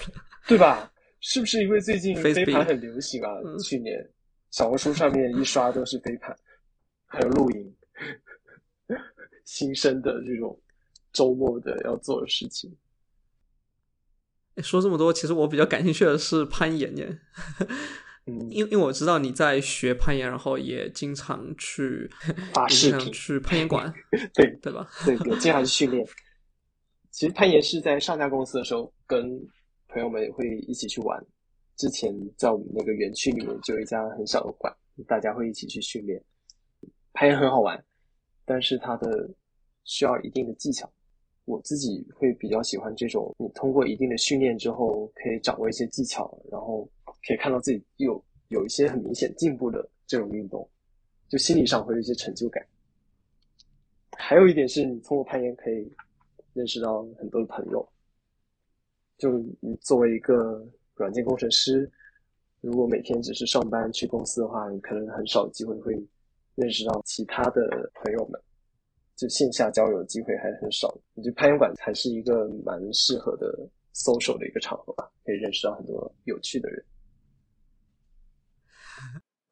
[0.47, 0.91] 对吧？
[1.19, 3.29] 是不是因为最近飞盘很流行啊？
[3.63, 3.97] 去年
[4.51, 6.33] 小红书上面一刷都是飞盘，
[7.07, 7.75] 还有露营，
[9.43, 10.59] 新生的这种
[11.11, 12.75] 周末的要做的事情。
[14.57, 17.19] 说这么多，其实我比较感兴趣的是攀岩耶。
[18.25, 22.09] 嗯，因因为我知道你在学攀岩，然后也经常去
[22.53, 23.93] 发视频去攀岩馆，
[24.33, 24.89] 对对吧？
[25.05, 26.05] 对，经常去训练。
[27.11, 29.39] 其实攀岩是在上家公司的时候，跟
[29.87, 31.25] 朋友们也会一起去玩。
[31.77, 34.75] 之前在我们那个园区里面就有一家很小的馆，
[35.07, 36.21] 大家会一起去训练。
[37.17, 37.83] 攀岩很好玩，
[38.45, 39.27] 但是它的
[39.85, 40.87] 需要一定的技巧。
[41.45, 46.87] 我自己会比较喜欢这种，你通过一定的训练之后，可以掌握一些技巧，然后
[47.25, 50.69] 可以看到自己有有一些很明显进步的这种运动，
[51.27, 52.63] 就心理上会有一些成就感。
[54.15, 55.91] 还有一点是你通过攀岩可以。
[56.53, 57.87] 认识到很多的朋友，
[59.19, 61.87] 就你作为一个软件工程师，
[62.61, 65.95] 如果每天只是上班去公司的话，你可能很少机会会
[66.57, 68.37] 认识到其他的朋友们。
[69.15, 70.87] 就线下交友的机会还很少。
[71.15, 76.85] 我觉得攀岩馆还是一个蛮适合的 social 的一个场合吧，可以认识到很多有趣的人。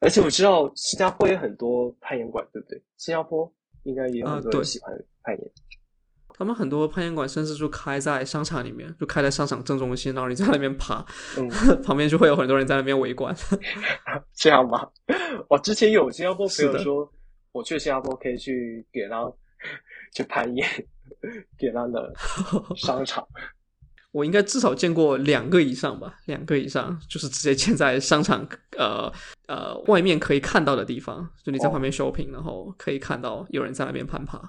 [0.02, 2.80] 而且我知道新加坡也很多攀岩馆，对不对？
[2.98, 3.52] 新加坡
[3.86, 5.52] 应该也有很多人喜欢攀岩。
[6.38, 11.06] 他们很多攀岩馆甚至就开在商场里面，就开在商场正中心，然后你在那边爬，
[11.84, 13.36] 旁边就会有很多人在那边围观。
[14.36, 14.86] 这样吗？
[15.50, 17.10] 我之前有新加坡朋友说，
[17.52, 19.32] 我去新加坡可以去给浪
[20.14, 20.68] 去攀岩，
[21.58, 22.14] 给浪的
[22.76, 23.26] 商场。
[24.12, 29.12] 我应该至少见过两个以上吧，两个以上就是直接建在商场呃
[29.48, 34.42] 呃外面可以看到的地方，就你在旁边 shopping，然后可以看到有人在那边攀爬，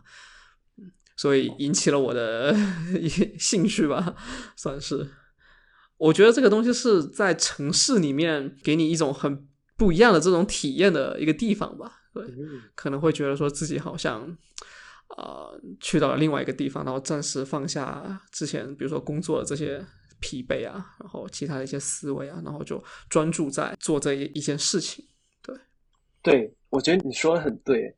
[1.17, 2.55] 所以引起了我的
[3.39, 4.15] 兴趣吧，
[4.57, 5.09] 算是。
[5.97, 12.25] 我觉得这个东西是在城市里面给你一种很不一样的这种体验的一个地方吧，对，
[12.75, 14.37] 可能会觉得说自己好像。
[15.17, 19.81] 呃，去到了另外一个地方，然后暂时放下之前，比如说工作的这些
[20.19, 25.05] 疲惫啊，然后其他的一些思维啊，然后就专注在做这一一件事情。
[25.41, 25.57] 对，
[26.23, 27.97] 对，我觉得你说的很对。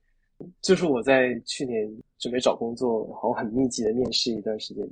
[0.61, 1.89] 就是我在去年
[2.19, 4.89] 准备找工作，然后很密集的面试一段时间，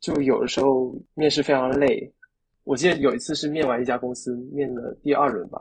[0.00, 2.12] 就有的时候面试非常累。
[2.64, 5.58] 我记得有一次是面完一家公司，面了第二轮吧，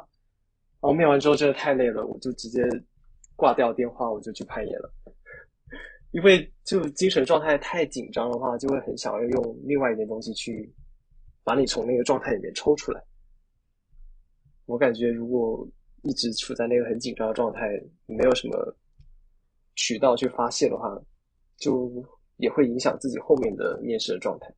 [0.80, 2.62] 然后面完之后真的太累了，我就直接
[3.36, 4.94] 挂掉电话，我就去攀岩了。
[6.12, 10.72] 因为就精神状态太紧张的话，就会很想要用另外一件东西去
[11.44, 13.04] 把你从那个状态里面抽出来。
[14.66, 15.68] 我感觉如果
[16.04, 17.62] 一直处在那个很紧张的状态，
[18.06, 18.76] 没有什么
[19.76, 21.01] 渠道去发泄的话，
[21.57, 21.91] 就
[22.38, 24.53] 也会影响自己后面的面试的状态。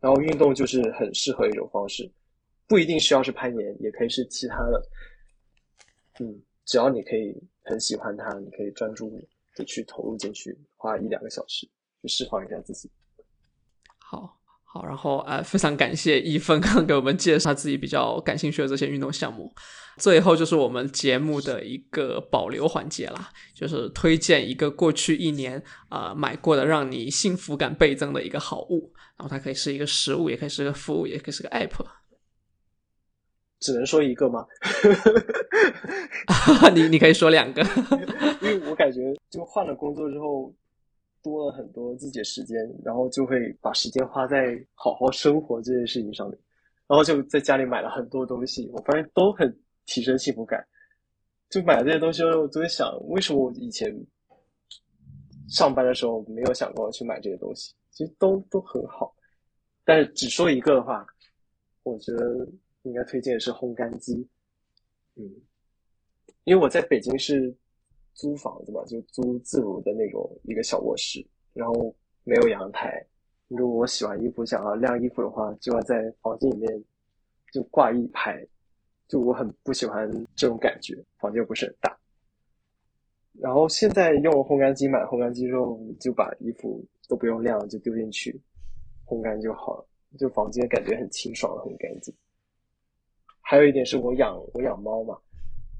[0.00, 2.10] 然后运动就是很适合一种方式，
[2.66, 4.82] 不一定需要是攀岩，也可以是其他的。
[6.20, 9.20] 嗯，只要你可以很喜欢它，你可以专注。
[9.58, 11.66] 的去投入进去，花一两个小时
[12.02, 12.90] 去释放一下自己。
[13.96, 14.38] 好
[14.76, 19.52] 好，然后呃，非常感谢一芬刚刚给我们介绍自己比较感兴趣的这些运动项目。
[19.96, 28.92] 最后就是我们节目的一个保留环节啦，就是推荐一个过去一年啊买过的让你幸福感倍增的一个好物。
[29.16, 31.70] 然后它可以是一个实物，也可以是个服务，也可以是个 app。
[33.58, 34.44] 只能说一个吗？
[36.74, 37.62] 你你可以说两个，
[38.42, 39.00] 因为我感觉
[39.30, 40.52] 就换了工作之后，
[41.26, 46.38] 多了很多自己的时间，然后就会把时间花在好好生活这件事情上面，
[46.86, 49.52] 然后就在家里买了很多东西，我发现都很
[49.86, 50.64] 提升幸福感。
[51.50, 53.92] 就买了这些东西我，就会想，为什么我以前
[55.48, 57.74] 上班的时候没有想过去买这些东西？
[57.90, 59.14] 其实都都很好，
[59.84, 61.04] 但是只说一个的话，
[61.82, 62.48] 我觉得。
[62.82, 64.14] 应该推荐的是烘干机，
[65.16, 65.24] 嗯，
[66.44, 67.52] 因为我在北京是
[68.16, 71.94] 租房子嘛，就租自如的那种一个小卧室，然后
[72.24, 73.06] 没有阳台。
[73.48, 76.84] 如果我洗完衣服想要晾衣服的话，就要在房间里面
[77.52, 78.44] 就挂一排，
[79.06, 81.96] 就我很不喜欢这种感觉，房间又不是很大。
[83.38, 88.40] 然后现在用烘干机，买烘干机之后就把衣服都不用晾，就丢进去
[89.04, 89.86] 烘干就好了，
[90.18, 92.14] 就房间感觉很清爽，很干净。
[93.42, 95.16] 还有一点是我养我养猫嘛，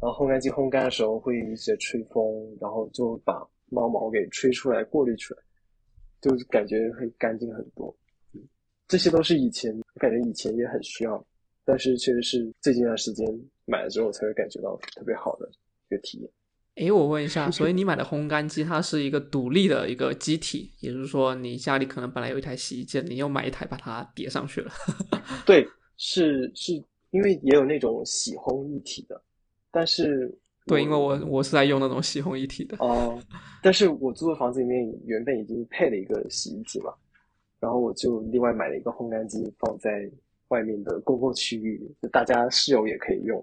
[0.01, 2.22] 然后烘干机烘干的时候会一些吹风，
[2.61, 3.34] 然后就把
[3.70, 5.40] 猫毛给吹出来过滤出来，
[6.20, 7.97] 就感觉会干净很多。
[8.86, 11.26] 这些都是以前我感觉以前也很需要，
[11.64, 13.26] 但是确实是最近一段时间
[13.64, 15.51] 买了之后才会感觉到特别好的
[15.88, 16.30] 一个体验。
[16.74, 24.70] 诶，我问一下，所以你买的烘干机它是一个独立的一个机体，也就是说你家里可能本来有一台洗衣机，你又买一台把它叠上去了？
[25.47, 25.66] 对，
[25.97, 26.84] 是是。
[27.12, 29.18] 因为也有那种洗烘一体的，
[29.77, 33.20] 但是对，因为我我是在用那种洗烘一体的哦。
[33.62, 36.91] 但是我租的房子里面原本已经配了一个洗衣机嘛，
[37.61, 40.11] 然后我就另外买了一个烘干机放在
[40.49, 43.39] 外面的公共区域，就大家室友也可以用。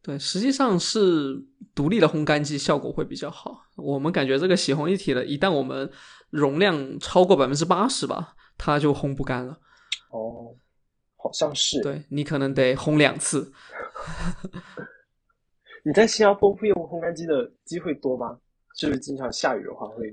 [0.00, 1.44] 对，实际上是
[1.74, 3.66] 独立的烘干机效果会比较好。
[3.76, 5.88] 我们感觉这个洗烘一体的，一旦我们
[6.30, 9.58] 容量超过百分之八十吧，它就烘不干了。
[10.10, 10.56] 哦。
[11.22, 13.52] 好像是，对你可能得烘两次。
[15.84, 18.38] 你在新加坡会用烘干机的机会多吗？
[18.76, 20.06] 就是经常下雨的话，会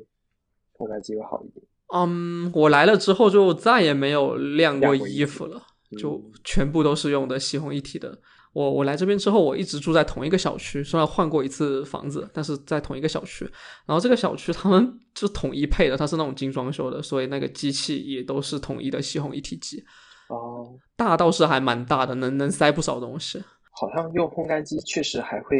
[0.77, 1.65] 烘干机会好一点。
[1.93, 5.61] 嗯，我来了之后就再也没有晾过衣服了，
[5.97, 8.19] 就全部都是用的洗烘一体的。
[8.51, 13.45] 我我来这边之后，我一直住在同一个小区，虽然换过一次房子，但是在同一个小区。
[13.85, 19.83] 然后这个小区他们就统一配的，它是那种精装修的，所以那个机器也都是统一的洗烘一体机。
[20.29, 23.43] 哦，大倒是还蛮大的，能能塞不少东西。
[23.71, 25.57] 好像用烘干机确实还会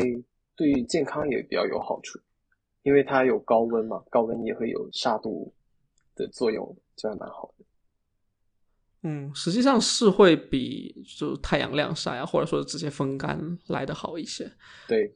[0.55, 2.19] 对健康也比较有好处，
[2.83, 5.53] 因为它有高温嘛，高温也会有杀毒
[6.15, 7.65] 的作用，这还蛮好的。
[9.03, 14.51] 嗯，实际上是会比就太阳晾晒啊，或者说直接风干来的好一些。
[14.87, 15.11] 对，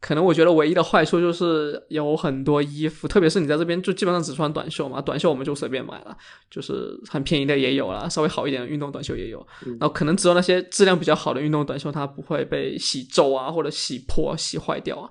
[0.00, 6.16] 可能我觉得唯一的坏处就是有很多衣服，特别是你在这边就基本上只穿短袖嘛，短袖我们就随便买了，
[6.48, 9.44] 就是很便宜的也有了，稍微好一点的运动短袖也有。
[9.80, 15.08] 然后可能只有那些质量比较好的运动短袖，它不会被洗皱啊，或者洗破、洗坏掉啊。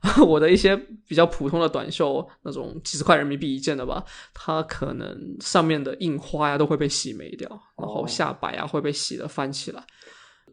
[0.24, 0.76] 我的一些
[1.08, 9.84] 比较普通的短袖，那种几十块人民币一件的吧，它可能上面的印花呀都会被洗没掉，然后下摆啊会被洗的翻起来，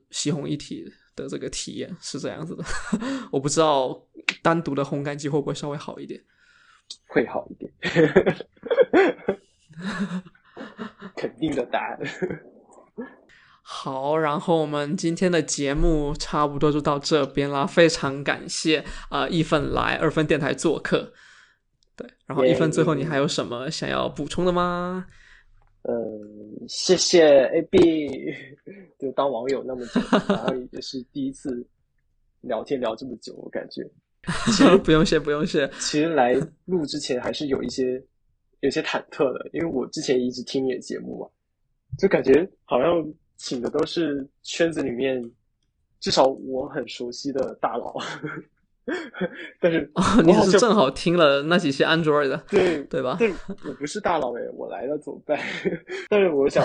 [0.10, 0.84] 洗红一体
[1.16, 2.64] 的这个体验是这样子的。
[3.32, 4.00] 我不知道
[4.42, 6.22] 单独的烘干机会不会稍微好一点，
[7.08, 7.72] 会好一点，
[11.16, 12.00] 肯定的答案。
[13.62, 21.14] 好，然后我们今天的节目差不多就到这边啦，非常感谢啊一份来二分电台做客。
[21.96, 25.08] 对，然后一份最后你还有什么想要补充的吗？
[25.88, 28.55] 嗯，谢谢 AB，
[29.06, 31.66] 就当网友那么久，然后也是第一次
[32.42, 33.88] 聊天聊这么久，我感觉。
[34.48, 35.70] 其实不用谢，不用谢。
[35.80, 36.34] 其实来
[36.66, 38.04] 录之前还是有一些
[38.62, 41.30] 有些忐忑的，因为我之前一直听你的节目嘛，
[41.98, 43.14] 就感觉好像。
[43.38, 45.22] 请的都是圈子里面
[46.00, 47.94] 至少我很熟悉的大佬，
[49.60, 49.90] 但是
[50.24, 53.16] 你是正好听了那几期 Android 的，对对吧？
[53.18, 53.34] 对，
[53.68, 55.40] 我不是大佬哎，我来了怎么办？
[56.10, 56.64] 但是我想，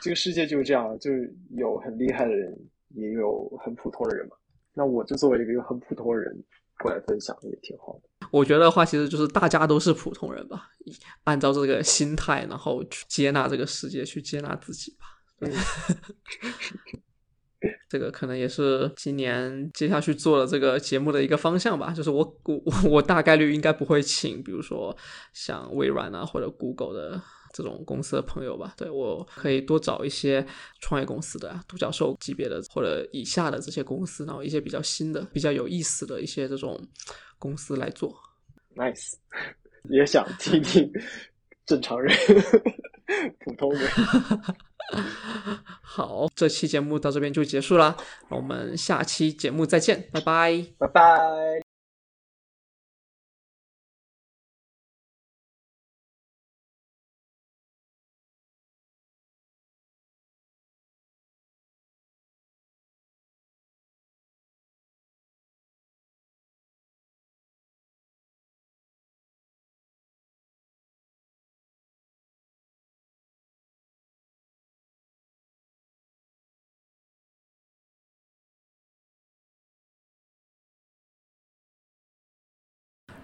[0.00, 2.56] 这个世界就是这样，就是有很厉害的人，
[2.94, 4.36] 也有很普通的人嘛。
[4.74, 6.32] 那我就作为一个很普通的人
[6.78, 8.08] 过来分享，也挺好的。
[8.30, 10.68] 我觉得话其实就是大家都是普通人吧，
[11.24, 15.06] 按照这个心态，然后去接纳这个世界，去接纳自己吧。
[15.40, 15.52] 嗯，
[17.88, 21.92] 这个可能也是今年接下去做的这个节目的一个方向吧。
[21.92, 24.96] 就是我我我大概率应该不会请，比如说
[25.32, 27.20] 像微软啊或者 Google 的
[27.52, 28.74] 这种公司的朋友吧。
[28.76, 30.46] 对我可以多找一些
[30.80, 36.80] 创业公司的独角兽级别的或者以下的这些公司，然后一些比较新的、比较有意思的一些这种
[37.38, 38.14] 公司来做。
[38.76, 39.14] Nice，
[39.90, 40.88] 也想听听
[41.66, 42.16] 正常人、
[43.40, 43.90] 普通人。
[45.82, 47.96] 好，这期节目到这边就结束了，
[48.28, 51.67] 我们下期节目再见，拜拜，拜拜。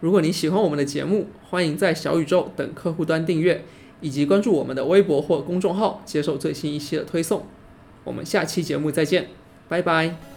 [0.04, 3.64] 如果你喜欢我们的节目，欢迎在小宇宙等客户端订阅，
[4.02, 7.46] 以及关注我们的微博或公众号，接受最新一期的推送。
[8.04, 9.28] 我们下期节目再见，
[9.66, 10.33] 拜拜。